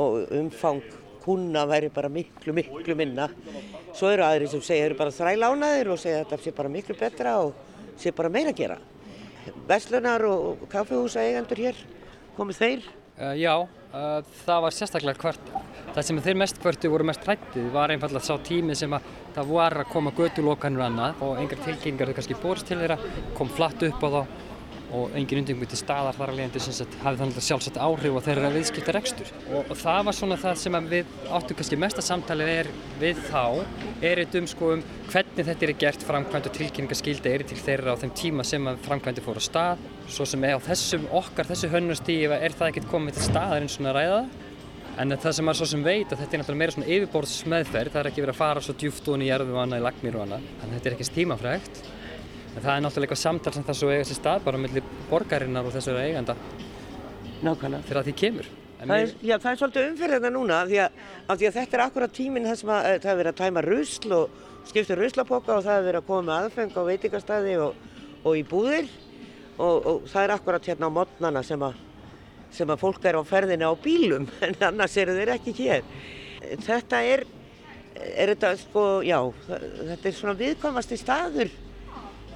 [0.00, 0.84] og umfang
[1.26, 3.28] kuna væri bara miklu, miklu minna.
[3.96, 7.38] Svo eru aðri sem segja, eru bara þrælánaðir og segja þetta sé bara miklu betra
[7.42, 7.56] og
[8.00, 8.78] sé bara meira að gera.
[9.66, 11.82] Vestlunar og kaffehúsa eigendur hér,
[12.38, 12.88] komið þeir?
[13.16, 15.52] Uh, já, uh, það var sérstaklega hvert
[15.94, 19.52] það sem þeir mest hvertu voru mest hrættið var einfallega sá tími sem að það
[19.54, 22.98] var að koma gödulokanur annað og engar tilkynningar þau kannski borist til þeirra
[23.38, 24.20] kom flatt upp á þá
[24.96, 28.26] og engin undingum til staðar þar að leiðandi sem hafið þannig að sjálfsagt áhrif á
[28.28, 32.52] þeirra viðskipta rekstur og, og það var svona það sem við áttum kannski mesta samtalið
[32.52, 33.42] er við þá
[34.04, 37.96] er þetta um sko um hvernig þetta er gert framkvæmt og tilkynningaskildi er til þeirra
[37.96, 41.70] á þeim tíma sem framkvæmdi fór á stað svo sem er á þessum okkar, þessu
[41.72, 44.20] hönnustífi er það ekkert komið til staðar eins og að ræða
[44.96, 48.00] En það sem maður svo sem veit að þetta er náttúrulega meira svona yfirborðsmeðferð, það
[48.00, 50.22] er ekki verið að fara svo djúft onni í erðu og annað í lagnir og
[50.24, 51.80] annað, þannig að þetta er ekki stímafrægt.
[52.54, 55.68] En það er náttúrulega eitthvað samtal sem það svo eiga sér stað bara mellir borgarinnar
[55.68, 56.36] og þessari eiganda.
[57.44, 57.82] Nákvæmlega.
[57.90, 58.50] Þegar því kemur.
[58.80, 60.80] Það er, já, það er svolítið umferð þetta núna af því,
[61.28, 64.40] því að þetta er akkurat tíminn þess að það er verið að tæma rusl og
[64.70, 67.80] skipta ruslapoka og það er verið að koma með aðfeng á veitingastæði og,
[68.22, 68.88] og í búðir
[69.56, 71.82] og, og það er akkurat hérna á modnana sem að
[72.56, 75.84] sem að fólk er á ferðinu á bílum en annars eru þeir ekki hér.
[76.62, 77.24] Þetta er,
[78.14, 81.52] er þetta sko, já, þetta er svona viðkvæmasti staður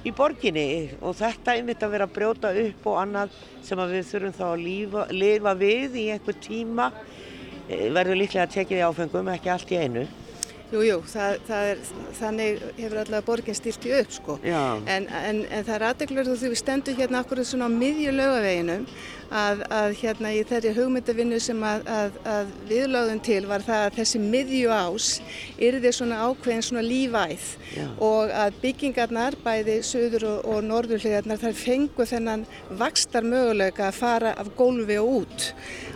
[0.01, 4.07] í borginni og þetta er mitt að vera að brjóta upp og annað sem við
[4.09, 6.89] þurfum þá að lifa, lifa við í einhver tíma
[7.69, 10.07] eh, verður líklega að tekja því áfengum, ekki allt í einu.
[10.71, 11.79] Jú, jú, það, það er,
[12.15, 14.35] þannig hefur allavega borginn styrtið upp sko.
[14.47, 18.13] En, en, en það er aðdeglur þú því við stendum hérna akkurat svona á miðju
[18.15, 18.85] lögaveginum
[19.31, 23.99] að, að hérna í þeirri hugmyndavinnu sem að, að, að viðlöðum til var það að
[23.99, 25.09] þessi miðju ás
[25.61, 27.85] yrði svona ákveðin svona lífæð Já.
[28.03, 32.45] og að byggingarnar, bæði söður og, og norðurliðarnar, þar fengu þennan
[32.81, 35.49] vakstar möguleika að fara af gólfi og út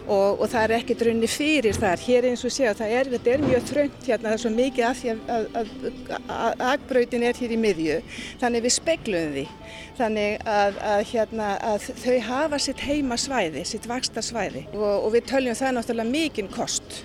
[0.06, 2.02] og, og það er ekkert raunni fyrir þar.
[2.06, 4.88] Hér eins og séu að er, þetta er mjög þröngt hérna, það er svo mikið
[4.90, 8.00] af því að, að agbrautin er hér í miðju,
[8.42, 9.46] þannig við speglum því.
[9.96, 15.14] Þannig að, að, hérna, að þau hafa sitt heima svæði, sitt vaksta svæði og, og
[15.16, 17.02] við töljum það náttúrulega mikinn kost.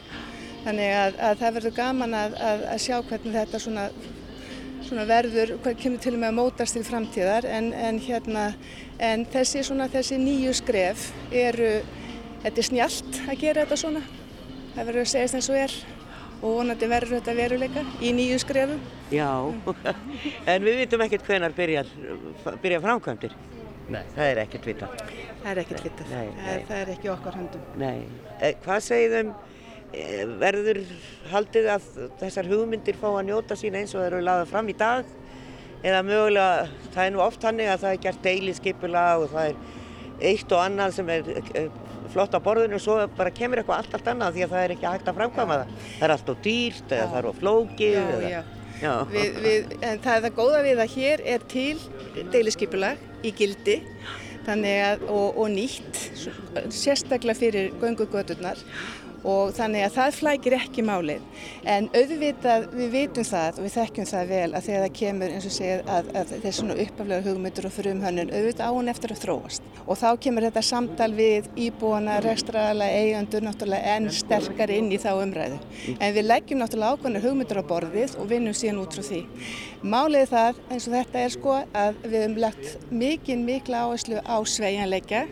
[0.65, 3.85] Þannig að, að það verður gaman að sjá hvernig þetta svona,
[4.85, 8.51] svona verður, hvað kemur til og með að mótast til framtíðar en, en, hérna,
[9.01, 11.79] en þessi, svona, þessi nýju skref eru
[12.43, 14.05] þetta er snjált að gera þetta svona.
[14.75, 15.79] Það verður að segja þess að það er
[16.41, 18.85] og vonandi verður þetta veruleika í nýju skrefum.
[19.13, 19.29] Já,
[20.53, 21.85] en við vitum ekkert hvenar byrja,
[22.63, 23.35] byrja framkvæmdir.
[23.91, 24.03] Nei.
[24.15, 25.01] Það er ekkert vitað.
[25.41, 26.11] Það er ekkert vitað.
[26.11, 27.65] Það, það er ekki okkar höndum.
[27.81, 27.97] Nei.
[28.39, 29.33] Eh, hvað þeim,
[29.93, 30.81] eh, verður
[31.33, 31.89] haldið að
[32.21, 35.05] þessar hugmyndir fá að njóta sín eins og þeir eru laðað fram í dag?
[35.81, 40.27] Eða mögulega, það er nú oft hannig að það er gert deiliskeipula og það er
[40.31, 41.69] eitt og annað sem er eh,
[42.13, 44.75] flott á borðinu og svo bara kemur eitthvað allt, allt annað því að það er
[44.77, 45.77] ekki hægt að framkvæma það.
[45.99, 47.95] Það er allt og dýrt eða það er of flókið.
[47.97, 48.43] Já, eða, já.
[48.85, 48.93] já.
[49.11, 53.81] Við, við, en það er það góða við að hér er til deiliskypulag í gildi.
[54.51, 55.99] Að, og, og nýtt,
[56.75, 58.59] sérstaklega fyrir göngugöturnar.
[59.21, 61.25] Og þannig að það flækir ekki málið.
[61.69, 65.49] En auðvitað við vitum það og við þekkjum það vel að þegar það kemur eins
[65.51, 69.69] og segir að, að svona uppaflega hugmyndur og frumhönnun auðvitað á hún eftir að þróast.
[69.85, 75.11] Og þá kemur þetta samtal við íbúana, rekstraðalega, eigandur náttúrulega enn sterkar inn í þá
[75.19, 75.61] umræðu.
[75.99, 79.23] En við leggjum náttúrulega ákvæmlega hugmyndur á borðið og vinnum síðan út frá því
[79.81, 84.37] Málið það eins og þetta er sko að við hefum lagt mikinn mikla áherslu á
[84.45, 85.23] sveianleika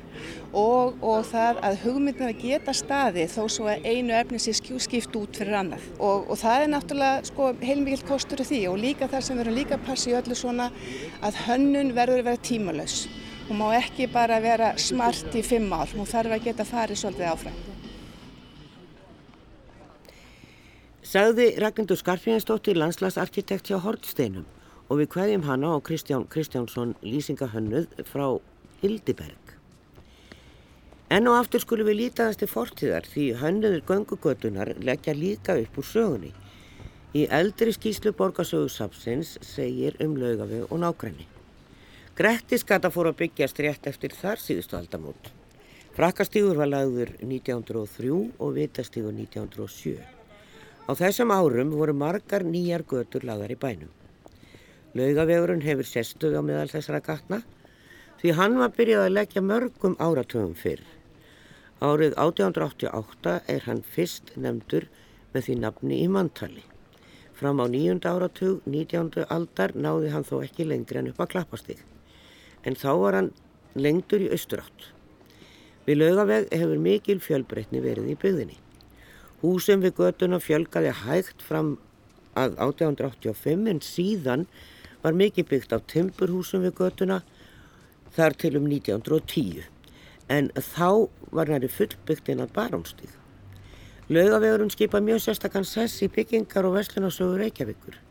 [0.56, 5.36] og, og það að hugmyndina geta staði þó svo að einu efni sé skipt út
[5.36, 9.28] fyrir annað og, og það er náttúrulega sko, heilmikið kostur af því og líka þar
[9.28, 10.70] sem við erum líka að passa í öllu svona
[11.20, 13.02] að hönnun verður að vera tímalös
[13.48, 17.30] hún má ekki bara vera smart í fimm ár, hún þarf að geta farið svolítið
[17.32, 17.60] áfram.
[21.08, 24.42] Sagði Ragnhildur Skarfíðansdóttir landslagsarkitekt hjá Hortsteinum
[24.92, 28.26] og við hvaðjum hana og Kristján Kristjánsson lýsingahönnuð frá
[28.82, 29.54] Hildiberg.
[31.08, 35.88] Enn og aftur skulum við lítaðast til fortíðar því hönnuður göngugötunar leggja líka upp úr
[35.94, 36.34] sögunni.
[37.16, 41.24] Í eldri skýslu borgarsögursapsins segir um laugaveg og nákvæmni.
[42.20, 45.32] Grettiskata fór að byggjast rétt eftir þar síðustu aldamót.
[45.96, 50.17] Frakastígur var lagður 1903 og vitastígur 1907.
[50.88, 53.90] Á þessum árum voru margar nýjar götur lagðar í bænum.
[54.96, 57.42] Laugavegurinn hefur sestuð á meðal þessara gatna
[58.22, 60.80] því hann var byrjað að leggja mörgum áratöfum fyrr.
[61.84, 64.88] Árið 1888 er hann fyrst nefndur
[65.34, 66.64] með því nafni í mantali.
[67.38, 69.28] Fram á nýjunda áratug, 19.
[69.30, 71.82] aldar, náði hann þó ekki lengri en upp að klappastig.
[72.66, 73.28] En þá var hann
[73.76, 74.88] lengtur í austurátt.
[75.86, 78.58] Við laugaveg hefur mikil fjölbreytni verið í byggðinni.
[79.38, 81.76] Húsum við götuna fjölgaði hægt fram
[82.38, 84.46] að 1885 en síðan
[85.04, 87.20] var mikið byggt af tympurhúsum við götuna
[88.16, 89.68] þar til um 1910
[90.28, 93.14] en þá var næri fullbyggt inn að barónstíð.
[94.10, 98.02] Laugavegurinn skipa mjög sérstakann sess í byggingar og veslunarsögur Reykjavíkur.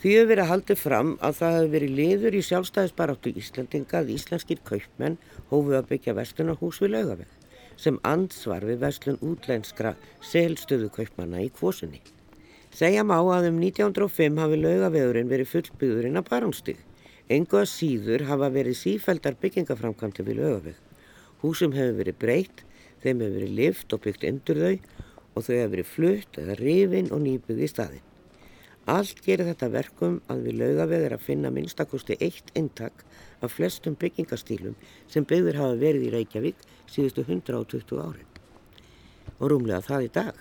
[0.00, 4.62] Því hefur verið haldið fram að það hefur verið liður í sjálfstæðisbaráttu Íslandinga að íslenskir
[4.64, 5.18] kaupmenn
[5.50, 7.39] hófuð að byggja vestlunarhús við laugaveg
[7.80, 12.02] sem ansvar við vestlun útlenskra selstöðu kaupmanna í kvosunni.
[12.70, 16.82] Segja má að um 1905 hafi laugavegurinn verið fullbyggðurinn að barónstíð.
[17.30, 20.76] Engu að síður hafa verið sífældar byggingaframkvæmti við laugaveg.
[21.42, 22.62] Húsum hefur verið breytt,
[23.02, 24.76] þeim hefur verið lift og byggt undur þau
[25.34, 28.06] og þau hefur verið flutt eða rifin og nýbyggð í staðin.
[28.90, 33.04] Allt gerir þetta verkum að við laugaveg er að finna minnstakosti eitt eintak
[33.40, 34.76] af flestum byggingastílum
[35.10, 38.28] sem byggður hafa verið í Reykjavík síðustu 120 árin.
[39.40, 40.40] Og rúmlega það í dag.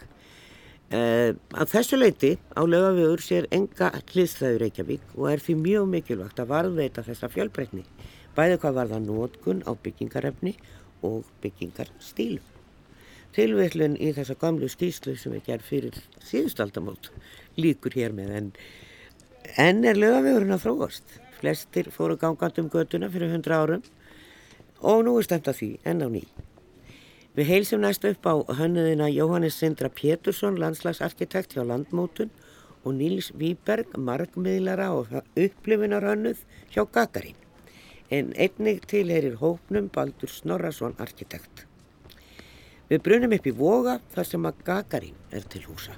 [0.89, 6.41] Uh, að þessu leiti á laugavegur sér enga hliðslæður Reykjavík og er því mjög mikilvægt
[6.41, 7.83] að varðveita þessa fjölbreytni,
[8.33, 10.55] bæði hvað var það nótkunn á byggingarefni
[11.05, 12.45] og byggingar stílum.
[13.38, 17.12] Tilvillun í þessa gamlu stíslu sem er gerð fyrir síðustaldamót
[17.62, 18.47] líkur hér með en
[19.62, 21.19] enn er lögavegurinn að þróast.
[21.39, 23.84] Flestir fóru gangand um göduna fyrir hundra árum
[24.82, 26.23] og nú er stemt að því enn á ný.
[27.36, 32.32] Við heilsum næst upp á hönnuðina Jóhannes Sindra Pétursson, landslagsarkitekt hjá Landmótun
[32.84, 37.38] og Níls Víberg, markmiðlara og upplifinar hönnuð hjá Gagarín
[38.10, 41.65] en einnig tilherir hópnum Baldur Snorrason arkitekt.
[42.89, 45.93] Við brunum upp í voga þar sem að Gagarín er til húsa.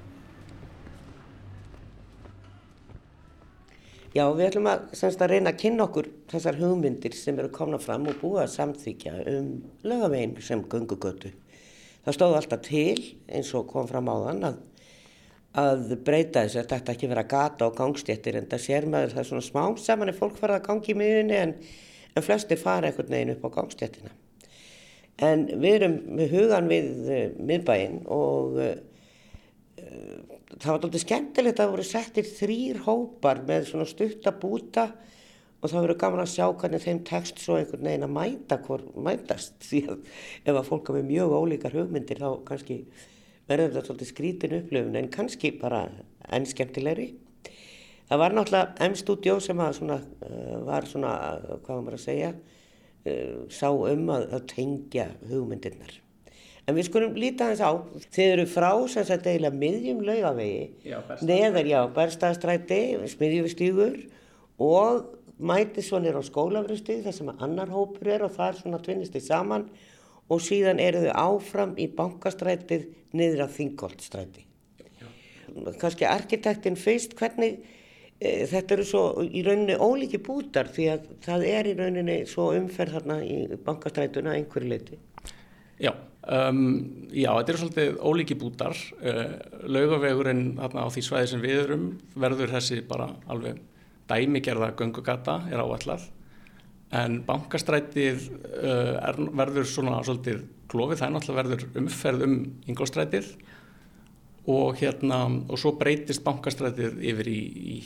[4.12, 7.78] Já, við ætlum að, semst, að reyna að kynna okkur þessar hugmyndir sem eru komna
[7.80, 9.46] fram og búið að samþykja um
[9.88, 11.32] lögavegin sem gungugötu.
[12.04, 12.98] Það stóð alltaf til,
[13.32, 14.58] eins og kom fram á þann, að,
[15.64, 19.24] að breyta þess að þetta ekki vera gata og gangstjættir en það sér maður það
[19.24, 21.56] er svona smá saman ef fólk fara að gangi í miðunni en,
[22.12, 24.12] en flestir fara einhvern veginn upp á gangstjættina.
[25.24, 26.92] En við erum með hugan við
[27.40, 28.76] miðbæinn og uh,
[30.62, 34.86] það var doldið skemmtilegt að það voru settir þrýr hópar með svona stuttabúta
[35.62, 38.94] og það verður gaman að sjá hvernig þeim tekst svo einhvern veginn að mæta hvort
[39.08, 40.06] mætast því að
[40.46, 42.80] ef að fólk hafi mjög ólíkar hugmyndir þá kannski
[43.50, 45.84] verður þetta svolítið skrítin upplöfun en kannski bara
[46.32, 47.10] enn skemmtilegri.
[48.12, 49.98] Það var náttúrulega M-studio sem svona,
[50.28, 51.12] uh, var svona,
[51.64, 52.32] hvað var maður að segja,
[53.08, 55.94] uh, sá um að, að tengja hugmyndirnar.
[56.70, 57.72] En við skulum líta þess á,
[58.14, 60.94] þeir eru frá sem sagt eiginlega miðjum laugavegi,
[61.26, 62.82] neðar já, berstaðstræti,
[63.16, 63.98] smiðjufstígur
[64.62, 65.02] og
[65.42, 69.26] mæti svo nýra á skólafröstið þar sem annar hópur er og það er svona tvinnistið
[69.26, 69.66] saman
[70.32, 74.46] og síðan eru þau áfram í bankastrætið niður á Þingoltstræti.
[75.82, 77.58] Kanski arkitektinn fyrst, hvernig
[78.22, 82.52] e, þetta eru svo í rauninni ólíki bútar því að það er í rauninni svo
[82.56, 85.02] umferð þarna í bankastrætuna einhverju leiti.
[85.82, 85.92] Já,
[86.22, 88.78] Um, já, þetta eru svolítið ólíki bútar.
[89.02, 93.62] Uh, laugavegurinn þarna á því svæði sem við erum verður þessi bara alveg
[94.12, 96.04] dæmigerða göngugata er áallar
[96.92, 102.38] en bankastrætið uh, er, verður svona svolítið klófið, það er náttúrulega verður umferð um
[102.70, 103.32] yngolstrætið
[104.52, 107.40] og hérna og svo breytist bankastrætið yfir í,
[107.76, 107.78] í,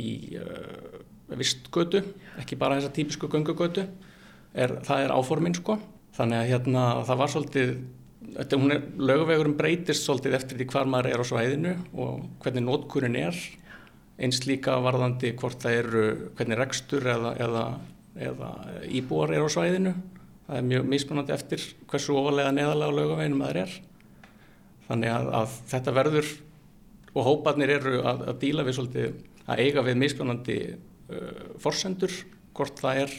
[0.00, 0.08] í
[0.40, 1.02] uh,
[1.36, 2.02] vistgötu,
[2.40, 3.86] ekki bara þessa típisku göngugötu,
[4.54, 5.78] er, það er áforminn sko
[6.14, 7.70] Þannig að hérna það var svolítið,
[9.02, 13.38] lögavegurinn breytist svolítið eftir því hvar maður er á svæðinu og hvernig nótkurinn er,
[14.22, 16.04] eins líka varðandi hvort það eru,
[16.38, 17.64] hvernig rekstur eða, eða,
[18.28, 18.50] eða
[18.86, 19.94] íbúar er á svæðinu.
[20.44, 23.74] Það er mjög mismunandi eftir hversu ofalega neðalega lögaveginum það er.
[24.86, 26.30] Þannig að, að þetta verður
[27.14, 32.14] og hóparnir eru að, að díla við svolítið, að eiga við mismunandi uh, forsendur,
[32.54, 33.18] hvort það er,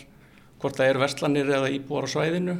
[0.61, 2.57] hvort það er verslanir eða íbúar á svæðinu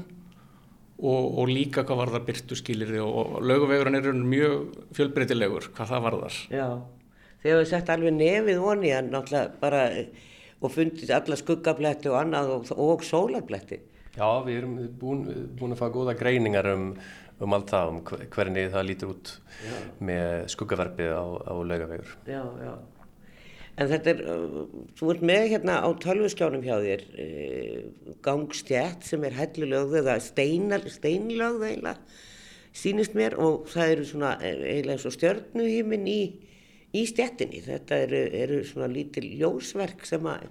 [1.00, 6.06] og, og líka hvað var það byrtu skilirði og löguvegurinn er mjög fjölbreytilegur hvað það
[6.06, 6.40] var þar.
[6.54, 6.70] Já,
[7.44, 8.64] þegar við sett alveg nefið
[9.12, 9.84] náttúrulega bara
[10.64, 13.82] og fundið alla skuggabletti og annað og, og sólarbletti.
[14.16, 15.24] Já, við erum búin,
[15.60, 16.92] búin að fá góða greiningar um,
[17.44, 19.78] um allt það, um hvernig það lítur út já.
[20.00, 22.14] með skuggaverfið á, á lögavegur.
[22.24, 22.74] Já, já.
[23.76, 24.20] En þetta er,
[24.96, 27.26] þú ert með hérna á tölvuskjánum hjá þér e,
[28.24, 31.96] gangstjætt sem er hellulögð eða steinlögð eiginlega,
[32.76, 36.22] sínist mér og það eru svona e, eiginlega svo stjörnuhíminn í,
[36.96, 37.60] í stjættinni.
[37.68, 40.48] Þetta eru, eru svona lítil ljósverk sem að,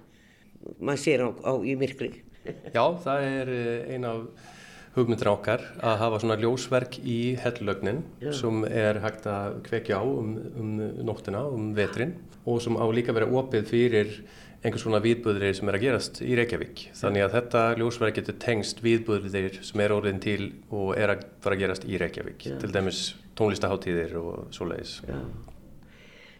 [0.77, 2.11] maður sér á, á í myrkri.
[2.45, 4.53] Já, það er e, eina af
[4.95, 8.01] hugmyndir okkar að hafa svona ljósverk í hellulögnin
[8.35, 10.73] sem er hægt að kvekja á um, um
[11.07, 14.19] nóttina, um vetrin og sem á líka verið opið fyrir
[14.65, 16.87] einhvers svona viðbúðir sem er að gerast í Reykjavík.
[16.97, 20.39] Þannig að þetta ljósverk getur tengst viðbúðir sem er orðin til
[20.73, 22.55] og er að fara að gerast í Reykjavík, Já.
[22.63, 23.03] til dæmis
[23.37, 24.97] tónlistaháttíðir og svo leiðis.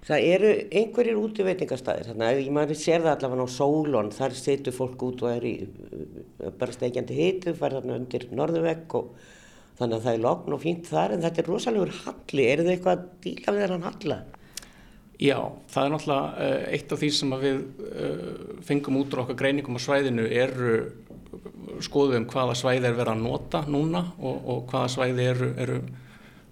[0.06, 5.06] Það eru einhverjir útveitingastæðir, þannig að maður sér það allavega á sólón, þar setur fólk
[5.08, 9.16] út og er í uh, bara steikjandi hitu, fær þarna undir norðuvegg og
[9.80, 12.72] þannig að það er lokn og fínt þar en þetta er rosalegur halli, er það
[12.76, 14.20] eitthvað að díla við þennan halla?
[15.16, 15.40] Já,
[15.74, 18.32] það er náttúrulega uh, eitt af því sem við uh,
[18.70, 20.76] fengum út úr okkar greiningum á svæðinu eru
[21.84, 25.80] skoðum hvaða svæði er verið að nota núna og, og hvaða svæði eru, eru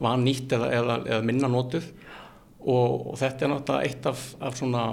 [0.02, 1.86] van nýtt eða, eða, eða minna notuð
[2.63, 4.86] og, og þetta er náttúrulega eitt af, af svona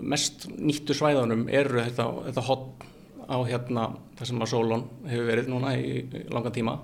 [0.00, 2.86] mest nýttu svæðanum eru þetta, þetta hot
[3.30, 6.78] á hérna það sem að Solon hefur verið núna í, í langa tíma.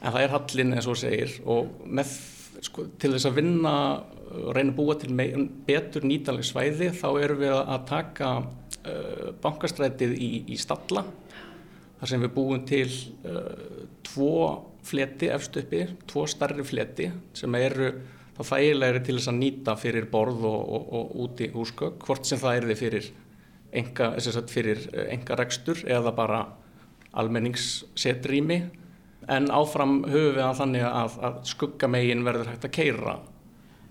[0.00, 2.12] En það er hallin eins og segir og með,
[2.64, 3.74] sko, til þess að vinna
[4.36, 9.28] og reyna að búa til megin, betur nýtaleg svæði þá erum við að taka uh,
[9.42, 11.04] bankastrætið í, í stalla
[12.00, 12.88] þar sem við búum til
[13.28, 14.32] uh, tvo
[14.86, 17.92] fleti efst uppi, tvo starri fleti sem eru
[18.36, 22.40] þá þægilegri til þess að nýta fyrir borð og, og, og úti húsgögg hvort sem
[22.40, 23.12] það er þið fyrir
[23.80, 24.10] enga,
[24.52, 26.42] fyrir eh, enga rekstur eða bara
[27.16, 28.60] almenningssetrými.
[29.32, 33.16] En áfram höfum við að þannig að, að skuggamegin verður hægt að keira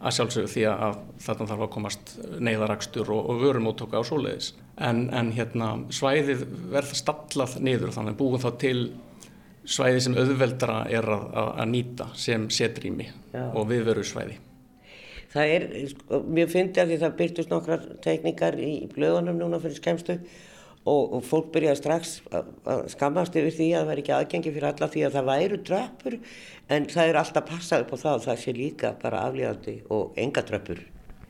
[0.05, 4.51] að sjálfsögðu því að þetta þarf að komast neyðarakstur og, og vörumóttöku á svoleiðis.
[4.77, 8.79] En, en hérna svæðið verður stallað niður þannig búin þá til
[9.65, 14.39] svæði sem auðveldra er að, að, að nýta sem setrými og viðveru svæði.
[15.35, 19.79] Það er, sko, mér finnst að því það byrtust nokkrar tekníkar í blöðunum núna fyrir
[19.81, 20.15] skemstu
[20.85, 24.53] og, og fólk byrjaði strax að, að skammast yfir því að það væri ekki aðgengi
[24.55, 26.17] fyrir alla því að það væru dröppur
[26.75, 30.19] en það er alltaf passað upp á það og það sé líka bara aflíðandi og
[30.23, 30.83] enga dröppur.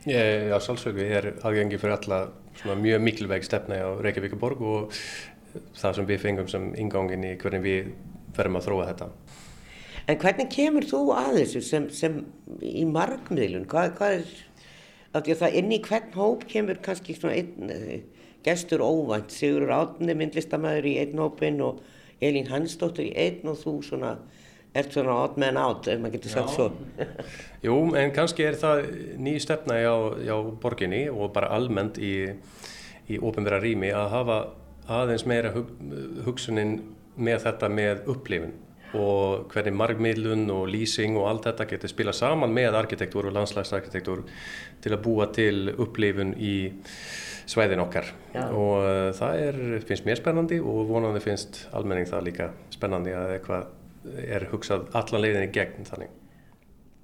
[0.06, 5.00] Já, sálsöku er aðgengi fyrir alla mjög mikilvæg stefna á Reykjavíkuborg og
[5.80, 7.90] það sem við fengum sem ingangin í hvernig við
[8.38, 9.10] verðum að þróa þetta.
[10.06, 12.20] En hvernig kemur þú að þessu sem, sem
[12.62, 13.66] í markmiðlun?
[13.70, 14.36] Hvað, hvað er,
[15.18, 17.96] að það inn í hvern hóp kemur kannski svona einn uh,
[18.46, 21.82] gestur óvænt, Sigur Átni myndlistamæður í einn hópin og
[22.24, 24.16] Elín Hansdóttir í einn og þú svona
[24.76, 26.68] ert svona átt með en átt, ef maður getur sagt svo.
[27.66, 28.84] Jú, en kannski er það
[29.24, 29.94] ný stefna hjá,
[30.28, 32.14] hjá borginni og bara almennt í,
[33.08, 34.40] í ofinverða rými að hafa
[35.00, 35.72] aðeins meira hug,
[36.28, 36.76] hugsunin
[37.18, 38.56] með þetta með upplifin
[38.96, 44.24] og hvernig margmiðlun og lýsing og allt þetta getur spila saman með arkitektúr og landslagsarkitektúr
[44.84, 46.56] til að búa til upplifun í
[47.46, 48.46] svæðin okkar Já.
[48.50, 53.36] og uh, það er, finnst mér spennandi og vonandi finnst almenning það líka spennandi að
[53.36, 53.74] eitthvað
[54.26, 56.12] er hugsað allan leiðin í gegn þannig.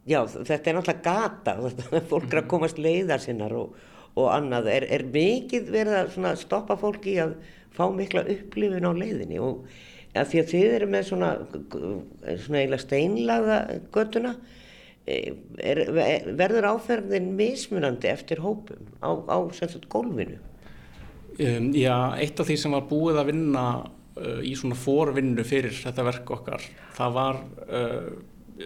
[0.09, 3.77] Já, þetta er náttúrulega gata, þetta, fólk er að komast leiðar sinnar og,
[4.17, 7.37] og annað, er, er mikið verið að stoppa fólki að
[7.75, 9.69] fá mikla upplifun á leiðinni og
[10.17, 11.29] að því að þið eru með svona,
[11.71, 13.59] svona eiginlega steinlaga
[13.93, 14.33] göttuna
[15.07, 15.17] e,
[15.63, 15.83] er,
[16.39, 20.39] verður áferðin mismunandi eftir hópum á, á sagt, gólfinu?
[21.39, 25.73] Um, já, eitt af því sem var búið að vinna uh, í svona forvinnu fyrir
[25.79, 26.65] þetta verk okkar,
[26.97, 27.39] það var
[27.71, 28.11] uh,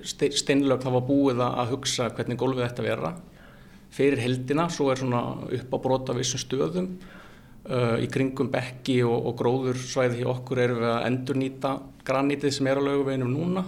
[0.02, 3.14] steinlög, það var búið að hugsa hvernig gólfið þetta vera
[3.96, 6.90] fyrir heldina, svo er svona upp á brota vissum stöðum
[7.66, 11.72] Uh, í kringum bekki og, og gróðursvæði hjá okkur erum við að endurnýta
[12.06, 13.64] granítið sem er á löguveginum núna.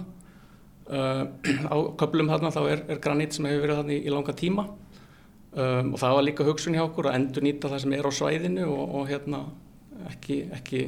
[0.86, 1.24] Uh,
[1.74, 4.68] á köplum þarna þá er, er granít sem hefur verið þarna í, í langa tíma.
[5.58, 8.66] Um, og það var líka hugsun hjá okkur að endurnýta það sem er á svæðinu
[8.70, 9.42] og, og hérna
[10.12, 10.82] ekki, ekki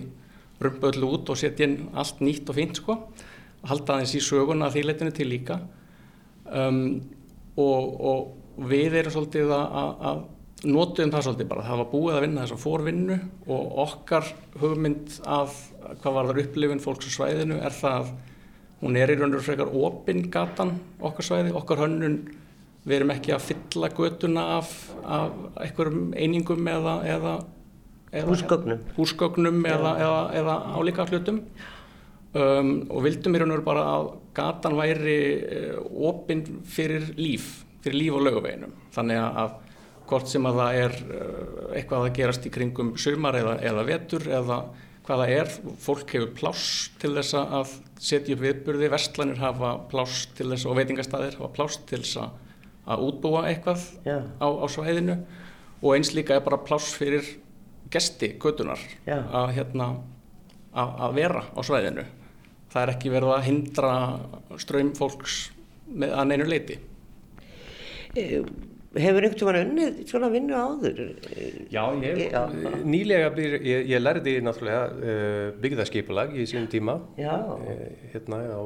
[0.63, 3.01] rumpa öllu út og setja inn allt nýtt og fint sko.
[3.67, 5.59] Halda aðeins í söguna því leitinu til líka.
[6.47, 7.01] Um,
[7.59, 10.23] og, og við erum svolítið að, að
[10.67, 13.17] notuðum það svolítið bara, það var búið að vinna þess að fórvinnu
[13.55, 14.27] og okkar
[14.61, 15.55] hugmynd af
[16.03, 18.11] hvað var þar upplifin fólks á svæðinu er það að
[18.81, 22.21] hún er í raun og frekar opinn gatan okkar svæði, okkar hönnun.
[22.81, 24.71] Við erum ekki að fylla götuna af,
[25.05, 27.35] af einhverjum einingum eða, eða,
[28.09, 29.93] eða húsgögnum, húsgögnum eða,
[30.41, 31.43] eða álíka hlutum.
[32.31, 37.49] Um, og vildum í raun og bara að gatan væri uh, opinn fyrir líf
[37.85, 39.57] fyrir líf og löguveginum þannig að
[40.11, 41.35] hvort sem að það er eh,
[41.81, 44.61] eitthvað að gerast í kringum sumar eða, eða vetur eða
[45.07, 45.51] hvaða er,
[45.81, 50.79] fólk hefur pláss til þess að setja upp viðburði, vestlanir hafa pláss til þess og
[50.79, 52.21] veitingastæðir hafa pláss til þess
[52.91, 54.29] að útbúa eitthvað yeah.
[54.39, 55.17] á, á svæðinu
[55.81, 57.27] og eins líka er bara pláss fyrir
[57.91, 59.27] gesti, gödunar yeah.
[59.35, 59.91] að, hérna,
[60.71, 62.07] að, að vera á svæðinu.
[62.71, 63.93] Það er ekki verið að hindra
[64.63, 65.41] ströym fólks
[65.91, 66.77] með að neinu leiti.
[68.15, 70.97] Um Hefur einhvern veginn unnið svona vinnu áður?
[71.71, 72.33] Já, ég,
[72.83, 77.53] nýlega byr, ég, ég lærði náttúrulega uh, byggðarskipulag í sínum tíma uh,
[78.11, 78.63] hérna á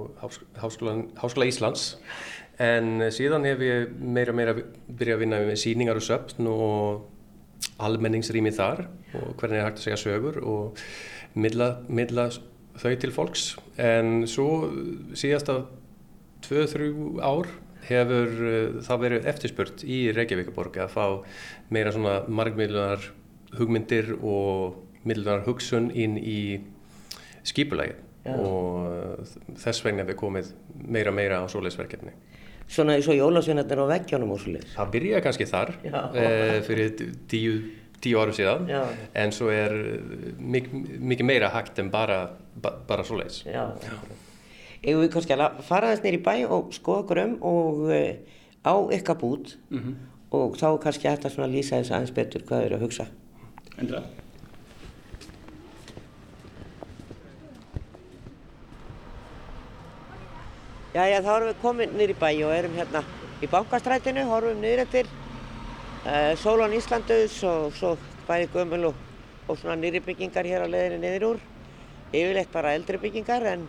[0.63, 1.91] Háskóla, Háskóla Íslands.
[2.57, 8.53] En síðan hef ég meira meira byrjað að vinna með síningar og söpn og almenningsrými
[8.55, 8.87] þar
[9.19, 10.81] og hvernig er hægt að segja sögur og
[11.37, 12.31] midla, midla
[12.81, 13.45] þau til fólks.
[13.77, 14.71] En svo
[15.13, 15.67] síðast af
[16.49, 17.51] 2-3 ár
[17.89, 21.05] hefur uh, það verið eftirspurt í Reykjavíkaborg að fá
[21.75, 23.11] meira svona margmiðlunar
[23.59, 26.61] hugmyndir og miðlunar hugsun inn í
[27.45, 28.01] skipulægi
[28.35, 30.53] og uh, þess vegna við komið
[30.89, 32.15] meira meira á svoleiðsverkefni.
[32.65, 34.73] Svona eins og jólasvinnarnir á veggjónum og svoleiðs?
[34.79, 36.29] Það byrja kannski þar e,
[36.65, 36.95] fyrir
[37.29, 37.59] tíu,
[38.01, 38.81] tíu áru síðan Já.
[39.21, 39.75] en svo er
[40.41, 42.23] mikið meira hægt en bara,
[42.57, 43.43] bara svoleiðs.
[43.45, 44.24] Já, Já
[44.85, 48.11] eigum við kannski að fara þess neyri bæ og skoða okkur um og uh,
[48.65, 49.95] á ykkar bút mm -hmm.
[50.31, 53.07] og þá kannski hægt að lýsa þess aðeins betur hvað þau eru að hugsa.
[53.79, 54.03] Endra.
[60.95, 63.03] Já, já, þá erum við komin nýri bæ og erum hérna
[63.43, 65.07] í bankastrætinu, horfum niður eftir
[66.07, 67.97] uh, Sólón Íslandauðs og svo
[68.29, 68.95] bæði gömul og,
[69.49, 71.41] og svona nýri byggingar hér á leðinu niður úr.
[72.13, 73.67] Yfirleitt bara eldri byggingar en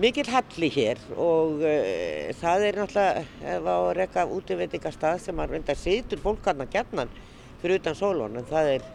[0.00, 5.52] Mikið halli hér og uh, það er náttúrulega ef á að rekka útveitingarstað sem að
[5.52, 7.04] reynda situr fólk hann að gerna
[7.60, 8.86] fyrir utan sólun en það er,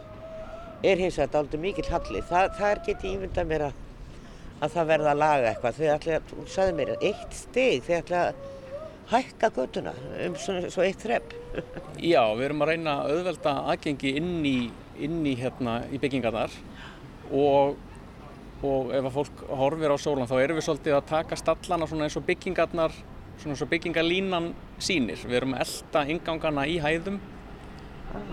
[0.90, 2.24] er hins vegar aldrei mikið halli.
[2.26, 3.78] Það, það er getið ímyndað mér að,
[4.58, 5.78] að það verða að laga eitthvað.
[5.78, 8.44] Þið ætla að, þú sagði mér, eitt stig, þið ætla að
[9.08, 9.96] hækka göttuna
[10.26, 11.34] um svo, svo eitt þrepp.
[12.10, 14.56] Já, við erum að reyna að auðvelda aðgengi inn í,
[14.98, 16.58] inn í, hérna, í byggingarnar
[17.30, 17.78] og,
[18.66, 22.08] og ef að fólk horfir á sólan þá erum við svolítið að taka stallana svona
[22.08, 22.94] eins og byggingarnar,
[23.38, 24.52] svona eins og byggingarlínan
[24.82, 25.20] sýnir.
[25.26, 27.20] Við erum að elda ingangana í hæðum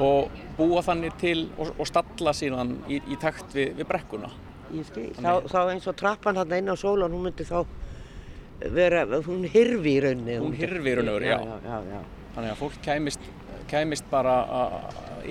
[0.01, 4.31] og búa þannig til og, og stalla síðan í, í takt við, við brekkuna.
[4.73, 7.61] Ég skil, þá, þá eins og trappan hann inn á sólan, hún myndi þá
[8.73, 10.37] vera, hún hirfi í rauninni.
[10.41, 11.37] Hún hirfi í rauninni, já.
[11.37, 11.99] já, já, já.
[12.35, 13.27] Þannig að fólk kæmist,
[13.71, 14.39] kæmist bara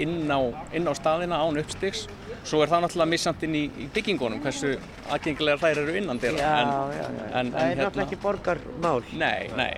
[0.00, 0.40] inn á,
[0.76, 2.06] inn á staðina án uppstygs.
[2.44, 4.74] Svo er það náttúrulega missant inn í, í byggingunum hversu
[5.14, 6.40] aðgengilegar þær eru innan dyrra.
[6.42, 7.28] Já, en, já, já.
[7.40, 9.04] En, það en, er náttúrulega ekki borgarmál.
[9.20, 9.70] Nei, nei.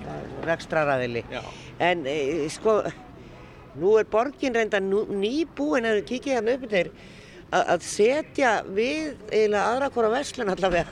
[0.46, 1.22] Rekstraraðili.
[1.30, 1.42] Já.
[1.86, 2.16] En e,
[2.50, 2.80] sko,
[3.78, 6.92] nú er borgin reynda nú, nýbúin að kikið hann upp þeir
[7.56, 10.90] að setja við eiginlega aðra hvora verslun allavega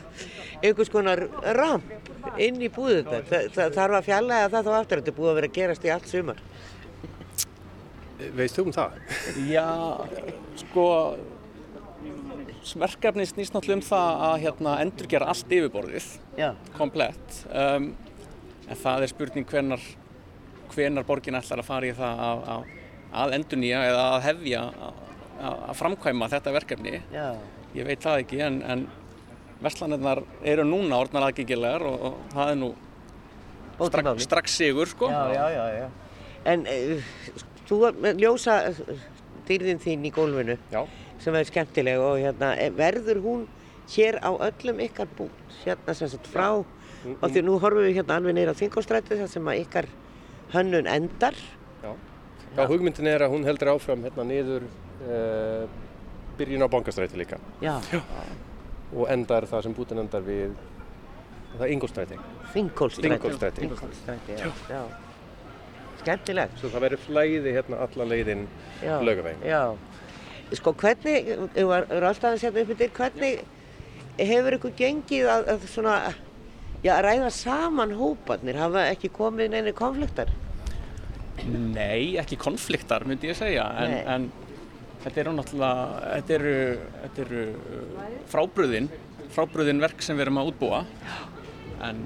[0.62, 1.26] einhvers konar
[1.58, 3.20] ramp inn í búðu þetta.
[3.28, 5.00] Það, það þarf að fjallega það þá aftur.
[5.02, 6.42] Þetta er búið að vera að gerast í allt sumar.
[8.38, 8.98] Veist þú um það?
[9.50, 9.66] Já,
[10.62, 10.86] sko,
[12.68, 16.08] smerkefni snýst náttúrulega um það að hérna, endurgera allt yfirborðið,
[16.40, 16.48] Já.
[16.78, 17.38] komplett.
[17.50, 17.90] Um,
[18.64, 19.86] en það er spurning hvenar,
[20.72, 22.68] hvenar borgin ætlar að fara í það að, að,
[23.24, 25.02] að endurnýja eða að hefja að,
[25.52, 26.96] að framkvæma þetta verkefni.
[27.14, 27.26] Já.
[27.74, 28.86] Ég veit það ekki en, en
[29.64, 32.74] verslanirnar eru núna orðnar aðgengilegar og, og það er nú
[33.74, 35.08] Bótum strax, strax sigur sko.
[35.10, 35.86] Já, já, já, já.
[36.46, 37.08] En uh,
[37.66, 38.58] þú var með ljósa
[39.48, 40.84] dýrðin þín í gólfinu Já.
[41.24, 43.44] Sem er skemmtileg og hérna eh, verður hún
[43.94, 48.18] hér á öllum ykkar búnt hérna sem sagt frá og því nú horfum við hérna
[48.20, 49.88] alveg neyra á þingóstræti þar sem að ykkar
[50.54, 51.36] hönnun endar
[51.84, 51.90] Já.
[52.54, 54.64] Já, hugmyndin er að hún heldur áfram hérna niður
[55.04, 55.64] uh,
[56.38, 57.74] byrjun á bankastræti líka Já,
[58.94, 60.54] og endar það sem bútin endar við
[61.54, 62.20] það er Ingolstræti.
[62.54, 63.64] Þingólstræti Þingólfsstræti.
[63.64, 64.80] Þingólfsstræti, já, já.
[66.00, 68.46] Skemmtilegt Svo það verður flæði hérna alla leiðin
[68.82, 68.96] Já.
[69.00, 69.44] laugavegin.
[69.46, 69.60] Já,
[70.52, 73.42] sko hvernig, við varum alltaf að setja upp yfir, hvernig
[74.20, 75.98] hefur ykkur gengið að, að svona,
[76.84, 80.32] já, ræða saman hóparnir, hafa ekki komið neini konfliktar?
[81.48, 83.66] Nei, ekki konfliktar myndi ég segja.
[83.82, 84.28] En, en
[85.02, 86.58] þetta eru náttúrulega þetta eru,
[87.00, 88.92] þetta eru uh, frábröðin
[89.34, 90.84] frábröðin verk sem við erum að útbúa.
[91.84, 92.04] En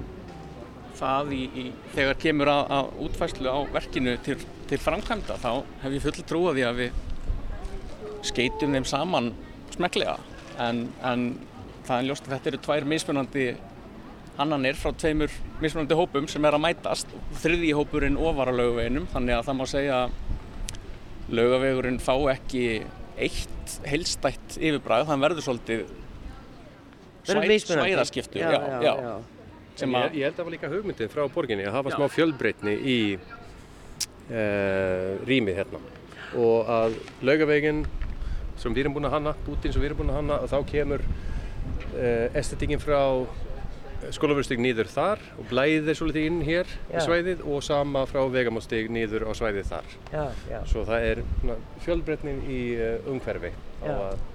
[0.99, 4.35] það í, í, þegar kemur að, að útfæslu á verkinu til,
[4.67, 5.51] til framkvæmda þá
[5.83, 7.05] hef ég full trú að því að við
[8.27, 9.25] skeitum þeim saman
[9.75, 10.15] smeklega
[10.59, 11.19] en, en
[11.87, 13.45] það er ljóst að þetta eru tvær mismunandi
[14.39, 17.07] annanir frá tveimur mismunandi hópum sem er að mætast.
[17.43, 20.09] Þriði hópurinn ofar á laugaveginum þannig að það má segja að
[21.39, 22.63] laugavegurinn fá ekki
[23.19, 25.79] eitt heilstætt yfirbræð þann verður svolítið
[27.27, 27.91] mismunandi.
[27.91, 28.49] svæðaskiptur Já,
[28.81, 29.13] já, já.
[29.77, 32.05] sem Ég, að ég held að það var líka hugmyndin frá borginni að hafa smá
[32.15, 35.79] fjölbreytni í uh, rýmið hérna.
[36.39, 36.91] Og að
[37.25, 37.79] laugavegin
[38.59, 40.57] sem við erum búin að hanna, bútin sem við erum búin að hanna og þá
[40.73, 43.01] kemur uh, estetikinn frá
[44.15, 46.93] skólaverustík nýður þar og blæðir svolítið inn hér Já.
[46.95, 49.95] í svæðið og sama frá vegamástík nýður á svæðið þar.
[50.13, 53.89] Já, já, Svo það er svona, fjölbreytnin í uh, umhverfi Já.
[53.91, 54.27] og að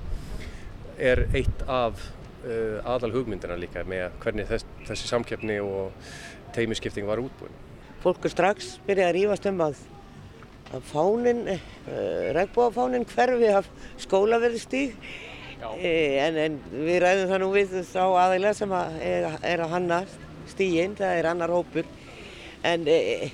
[0.99, 1.99] er eitt af
[2.45, 6.13] uh, aðal hugmyndina líka með hvernig þess, þessi samkeppni og
[6.55, 7.57] teimisskipting var útbúin.
[8.05, 9.81] fólk er strax byrjað að rífast um að,
[10.75, 13.71] að fánin, uh, regnbóðafánin hverfi af
[14.03, 14.97] skólaverðstíg
[15.79, 15.93] e,
[16.25, 20.01] en, en við ræðum það nú við þá aðeinslega sem að er, er að hanna
[20.51, 21.89] stíginn, það er annar hópur.
[22.65, 23.31] En e,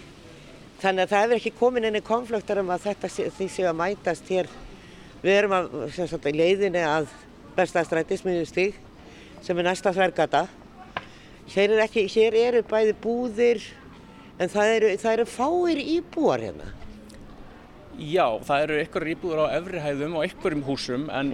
[0.82, 3.80] þannig að það hefur ekki komin einni konfliktar um að þetta sé, því séu að
[3.80, 4.50] mætast hér.
[5.20, 7.10] Við erum að, sem sagt, í leiðinni að
[7.56, 8.78] bestastræti smiðustíg
[9.44, 10.46] sem er næsta þvergata.
[11.50, 13.64] Hér, er ekki, hér eru bæði búðir
[14.40, 16.70] en það eru, það eru fáir íbúar hérna
[18.00, 21.32] já, það eru ykkur íbúður á efri hæðum og ykkurum húsum en,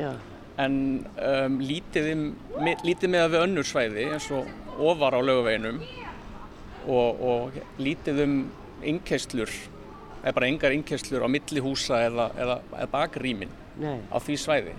[0.58, 0.76] en
[1.22, 2.24] um, lítið, um,
[2.64, 4.50] mi- lítið með að við önnur svæði eins og
[4.90, 5.78] ofar á laugaveginum
[6.86, 8.34] og, og lítið um
[8.86, 9.52] innkeyslur
[10.26, 14.00] eða bara engar innkeyslur á milli húsa eða, eða, eða bakrýmin Nei.
[14.10, 14.74] á því svæði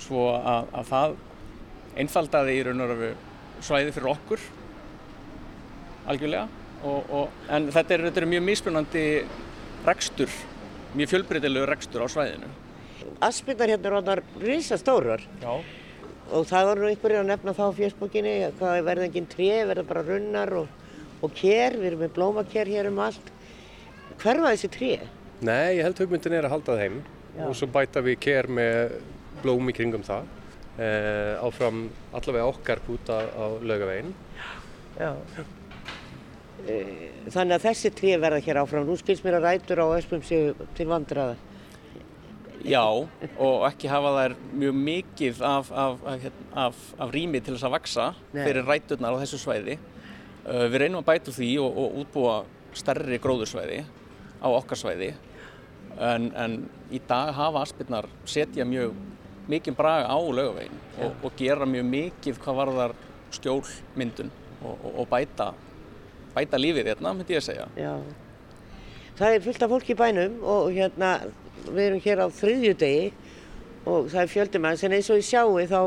[0.00, 1.14] svo að, að það
[2.02, 3.10] einfaldaði í raun og rafu
[3.64, 4.46] svæði fyrir okkur
[6.10, 6.48] algjörlega
[6.84, 9.04] og, og, en þetta er, þetta er mjög mismunandi
[9.86, 10.32] rekstur,
[10.94, 12.50] mjög fjölbreytilegu rekstur á svæðinu
[13.24, 15.52] Aspirnar hérna er orðnar risastórar Já.
[16.32, 19.84] og það var nú einhverjir að nefna það á fjöspókinni hvað verða engin tré, verða
[19.88, 20.70] bara runnar og,
[21.20, 23.34] og ker, við erum með blómaker hér um allt
[24.22, 24.92] hverfa þessi tré?
[25.44, 27.02] Nei, ég held hugmyndin er að halda það heim
[27.34, 27.44] Já.
[27.48, 28.96] og svo bæta við ker með
[29.42, 30.28] blóm í kringum það
[30.78, 34.14] uh, áfram allavega okkar púta á laugavegin.
[34.98, 35.10] Já.
[35.10, 35.44] Eh,
[36.64, 38.86] Þannig að þessi tré verða hér áfram.
[38.88, 41.36] Nú skils mér að rætur á öspum séu til vandraða.
[42.64, 46.22] Já, og ekki hafa þær mjög mikið af, af, af,
[46.62, 48.46] af, af rými til þess að vaksa Nei.
[48.46, 49.76] fyrir ræturnar á þessu svæði.
[50.44, 52.38] Uh, við reynum að bæta úr því og, og útbúa
[52.76, 53.82] stærri gróðursvæði
[54.40, 55.10] á okkar svæði.
[56.00, 56.56] En, en
[56.88, 58.96] í dag hafa aspirnar setja mjög
[59.48, 62.94] mikið braga á laugavegin og, og gera mjög mikið hvað varðar
[63.34, 64.32] skjólmyndun
[64.64, 65.52] og, og, og bæta,
[66.34, 67.66] bæta lífið hérna, myndi ég að segja.
[67.78, 67.92] Já.
[69.18, 71.10] Það er fullt af fólki í bænum og hérna
[71.68, 73.12] við erum hér á þriðjudegi
[73.84, 75.80] og það er fjöldi manns en eins og ég sjáu þá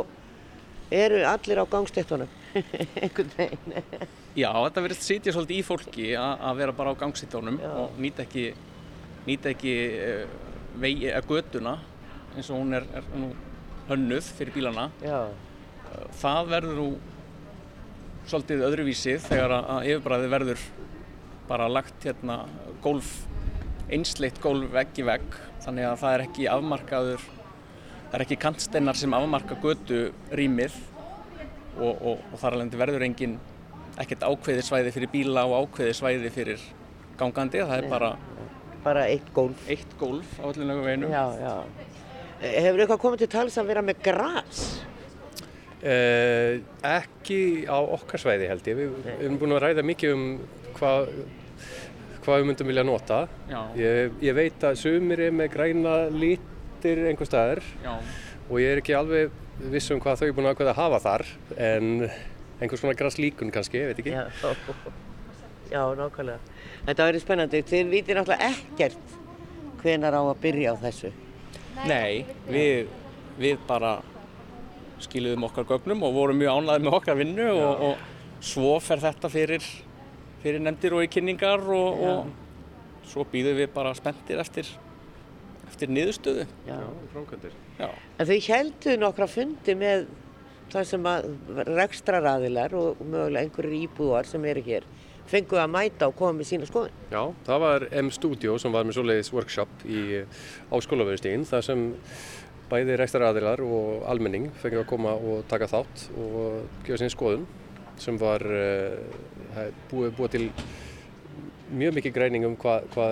[0.93, 2.29] eru allir á gangstéttunum
[3.03, 4.07] einhvern veginn.
[4.37, 7.69] Já, þetta verður sitja svolítið í fólki að vera bara á gangsittónum Já.
[7.81, 8.51] og nýta ekki,
[9.25, 10.35] nýta ekki uh,
[10.77, 11.77] vegi, uh, götuna
[12.37, 13.31] eins og hún er, er nú
[13.89, 14.89] hönnuð fyrir bílana.
[15.01, 15.31] Já,
[16.21, 16.87] það verður nú
[18.28, 20.63] svolítið öðruvísið þegar að, yfirbræði verður
[21.47, 22.41] bara lagt hérna
[22.84, 23.11] gólf,
[23.93, 27.28] einsleitt gólf vegg í vegg þannig að það er ekki afmarkaður,
[28.07, 30.01] það er ekki kantsteinar sem afmarka götu
[30.36, 30.75] rýmið
[31.78, 33.38] og, og, og þar alveg verður engin
[33.97, 36.67] ekkert ákveðið svæði fyrir bíla og ákveðið svæði fyrir
[37.17, 38.11] gangandi, það er bara
[38.88, 39.63] bara eitt gólf.
[39.69, 41.11] eitt gólf á öllum lögum veginum.
[41.11, 41.55] Já, já.
[42.39, 44.61] Hefur eitthvað komið til tals að vera með gras?
[45.78, 46.57] Uh,
[46.89, 48.80] ekki á okkar svæði held ég.
[48.80, 50.23] Við, erum búin að ræða mikið um
[50.78, 51.11] hvað
[52.28, 53.19] hva við myndum vilja nota.
[53.47, 53.59] Já.
[53.80, 57.93] Ég, ég veit að sumir er með græna litir einhver staðar Já.
[58.49, 59.38] og ég er ekki alveg
[59.71, 61.23] viss um hvað þau er búin að ákveða að hafa þar
[61.69, 61.88] en
[62.57, 64.17] einhvers svona graslíkun kannski, ég veit ekki.
[64.17, 64.28] Já,
[65.75, 66.57] já, nákvæmlega.
[66.89, 67.63] Þetta verður spennandi.
[67.71, 69.17] Þið vitið náttúrulega ekkert
[69.84, 71.13] hvenar á að byrja á þessu.
[71.88, 72.91] Nei, við,
[73.38, 73.97] við bara
[75.03, 79.31] skiluðum okkar gögnum og vorum mjög ánæðið með okkar vinnu og, og svo fer þetta
[79.31, 79.65] fyrir,
[80.43, 84.69] fyrir nefndir og í kynningar og, og svo býðum við bara spenntir eftir,
[85.67, 86.47] eftir niðurstöðu.
[86.67, 86.77] Já.
[87.13, 87.57] Framkvæmdir.
[87.79, 87.89] Já.
[88.17, 90.07] En þau heldu nokkra fundi með
[90.71, 91.27] það sem að
[91.69, 94.87] rekstraraðilar og mögulega einhverjir íbúar sem eru hér
[95.27, 96.93] fengu að mæta og koma með sína skoðun.
[97.11, 100.23] Já, það var M-Studio sem var með svoleiðis workshop í,
[100.71, 101.81] á skólaverðustíðin þar sem
[102.72, 107.47] bæði rekstaraðilar og almenning fengið að koma og taka þátt og gefa sín skoðun
[108.01, 110.45] sem var uh, búið, búið til
[111.72, 113.07] mjög mikið greining um hvað hva,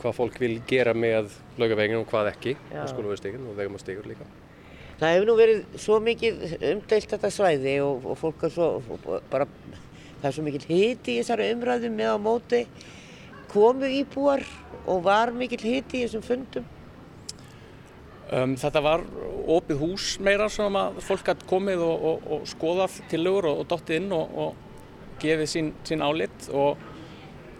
[0.00, 4.08] hva fólk vil gera með laugaveginn og hvað ekki á skólaverðustíðin og vegum á stígur
[4.08, 4.26] líka.
[4.98, 8.98] Það hefur nú verið svo mikið umdeilt þetta svæði og, og fólk er svo
[9.30, 9.48] bara,
[10.20, 12.62] það er svo mikið hiti í þessari umræðu með á móti.
[13.50, 14.42] Komu íbúar
[14.90, 16.70] og var mikið hiti í þessum fundum?
[18.34, 19.04] Um, þetta var
[19.54, 23.68] opið hús meira sem að fólk hatt komið og, og, og skoðað tillögur og, og
[23.70, 26.80] dottið inn og, og gefið sín, sín álit og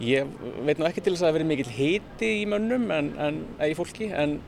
[0.02, 0.26] ég
[0.66, 3.70] veit nú ekki til þess að það verið mikill hiti í mönnum en, en, eða
[3.70, 4.38] í fólki en,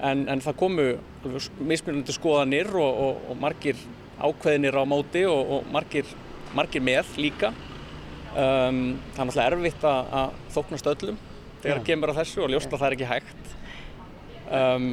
[0.00, 0.86] en, en það komu
[1.60, 3.76] mismunandi skoðanir og, og margir
[4.22, 6.08] ákveðinir á móti og margir,
[6.56, 7.52] margir með líka.
[8.32, 11.18] Um, það er náttúrulega erfitt að, að þóknast öllum
[11.62, 13.50] þegar það kemur á þessu og ljóst að það er ekki hægt.
[14.52, 14.86] Um,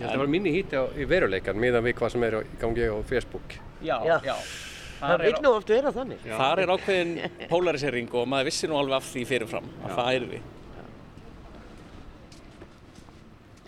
[0.00, 2.96] Það var minni híti á, í veruleikan miðan við hvað sem er í gangi á
[3.08, 3.56] Facebook.
[3.84, 4.16] Já, Já.
[4.24, 4.36] já.
[5.00, 6.24] Það er, nú oft vera þannig.
[6.28, 7.12] þar er ákveðin
[7.48, 10.48] polarisering og maður vissi nú alveg af því fyrirfram að það er við.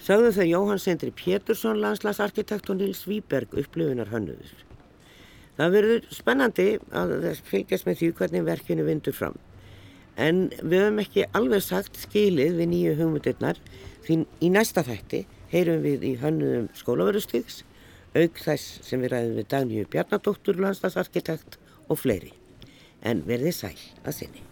[0.03, 4.53] Sagðu þau Jóhann Sendri Pétursson, landslagsarkitekt og Nils Víberg upplifunar hönnuður.
[5.57, 6.67] Það verður spennandi
[6.97, 7.13] að
[7.47, 9.37] fylgjast með því hvernig verkinu vindur fram.
[10.21, 13.61] En við höfum ekki alveg sagt skilið við nýju hugmyndirnar
[14.05, 15.23] því í næsta þætti
[15.53, 17.63] heyrum við í hönnuðum skólaverðustigs,
[18.17, 22.33] auk þess sem við ræðum við Daníu Bjarnadóttur, landslagsarkitekt og fleiri.
[23.03, 24.52] En verði sæl að sinni.